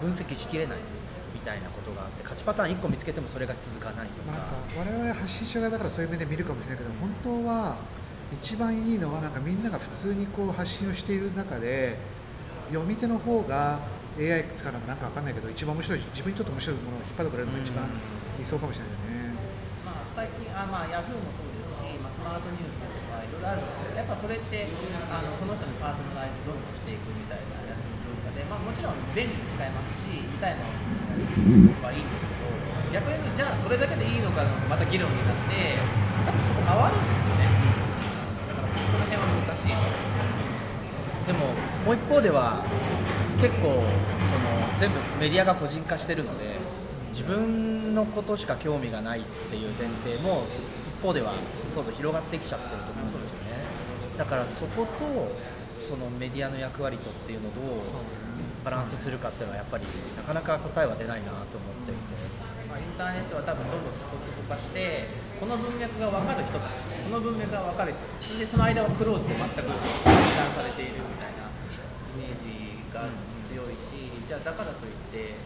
[0.00, 0.97] ていう分析しきれない。
[1.38, 4.32] みたいなことがあって勝ちパターン1個見つけてもそれが続かないとか。
[4.32, 7.76] なんか我々発信者側だからそういう目で見るかもしれないけど本当は
[8.32, 11.96] 一番いいのはなんかみんなが普通にこう発信をしている中で
[12.68, 13.80] 読み手の方が
[14.18, 17.86] AI 使うのかなんかわかんないけど一番面白い自分にとって面白いものを引っ張ってくれるのが一番
[18.36, 19.38] 理想かもしれないよね、
[19.86, 24.66] まあ、最近あ、まあ、ヤフーもそうですし、まあ、スマートニュースとかいろいろあるんですけどやっぱそれって
[25.08, 30.97] あのその人にパーソナライズどんどんしていくみたいなやつの文化で、まあ、もちろん便利に使えますし見たいもの
[31.82, 32.08] はいいん。
[32.08, 32.48] ですけど
[32.92, 35.76] 逆に言うとじゃあそれだけでいいのかのまた議論になって
[36.26, 37.04] 多分そこ回るん。
[37.04, 37.44] ですよね
[38.48, 39.76] だからその辺は難しい
[41.26, 41.52] でも
[41.84, 42.64] もう一方では
[43.40, 43.84] 結構
[44.26, 46.56] その全部メディアが個人化してるので
[47.12, 50.44] 自分のことしか興味がないっていう前提も
[50.98, 51.32] 一方では
[51.76, 51.84] どん。
[51.84, 51.94] どん。
[51.94, 53.12] 広がってきちゃってると思うん。
[53.12, 53.58] ですよね
[54.16, 55.32] だからそこと
[55.80, 57.64] そのメディアの役割とっていうのをどう
[58.68, 62.12] バランスするかっていうのはやっぱりなかなか答えは出ないなと思っていて。
[62.68, 65.08] まあ、インターネットは多分どんどんスポーツ化して
[65.40, 73.08] この文脈が分かる人たちこの文脈が分かる人それでその間をクローズで全く分断されているみたいなイメージが
[73.40, 75.40] 強いしじゃあだからといって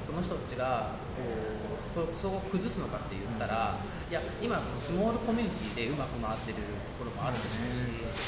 [0.00, 8.24] その人たちがこうそこを崩すのかって言ったらいや今スモールコミュニティでうまく回ってるところもあるでしょうし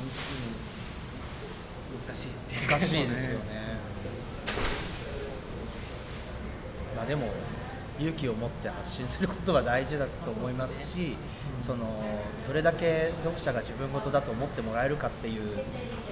[0.00, 0.16] 本当
[0.72, 0.77] に
[2.06, 3.78] 難しいい難しいですよね。
[6.96, 7.30] まあでも
[7.98, 11.16] 勇気を持って発信することは大事だと思いますし、
[11.58, 11.86] その
[12.46, 15.58] どれだけ読者が自分事だと思ってもらえるかっていう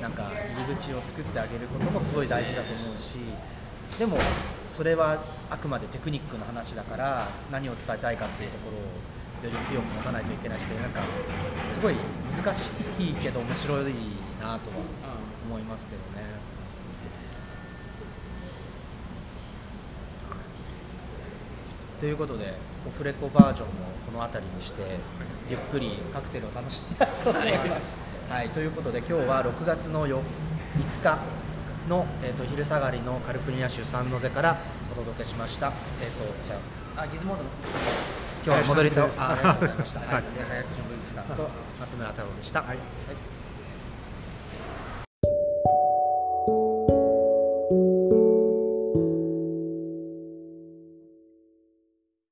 [0.03, 3.19] なんか入り口を作ってあげることもすごい大事だと思うし、
[3.99, 4.19] でも
[4.67, 11.03] それはあくまでテクニックの話だから何を伝えたいかっていうところをより強く持たないといけないしなんか
[11.67, 11.95] すごい
[12.37, 13.93] 難しいけど面白い
[14.41, 14.77] なとは
[15.57, 16.37] 思いますけどね。
[21.99, 22.53] ということで
[22.87, 23.73] オフレコバージョンも
[24.05, 24.83] この辺りにして
[25.49, 27.95] ゆっくりカクテルを楽しみたいと思います。
[28.29, 30.21] はい、ということで今日は6月のよ
[30.79, 31.19] 5日
[31.89, 34.59] の、えー、と昼下がりのカルフォルニア州サンノゼから
[34.93, 35.73] お届けしました。
[36.03, 36.57] えっ、とじゃ
[36.97, 37.51] ああギズモードの
[38.45, 40.01] 今日は戻りとあありがとうございました。
[40.01, 40.23] はい
[41.23, 41.49] んと
[41.81, 42.61] 松村太郎でした。
[42.61, 43.36] はいはい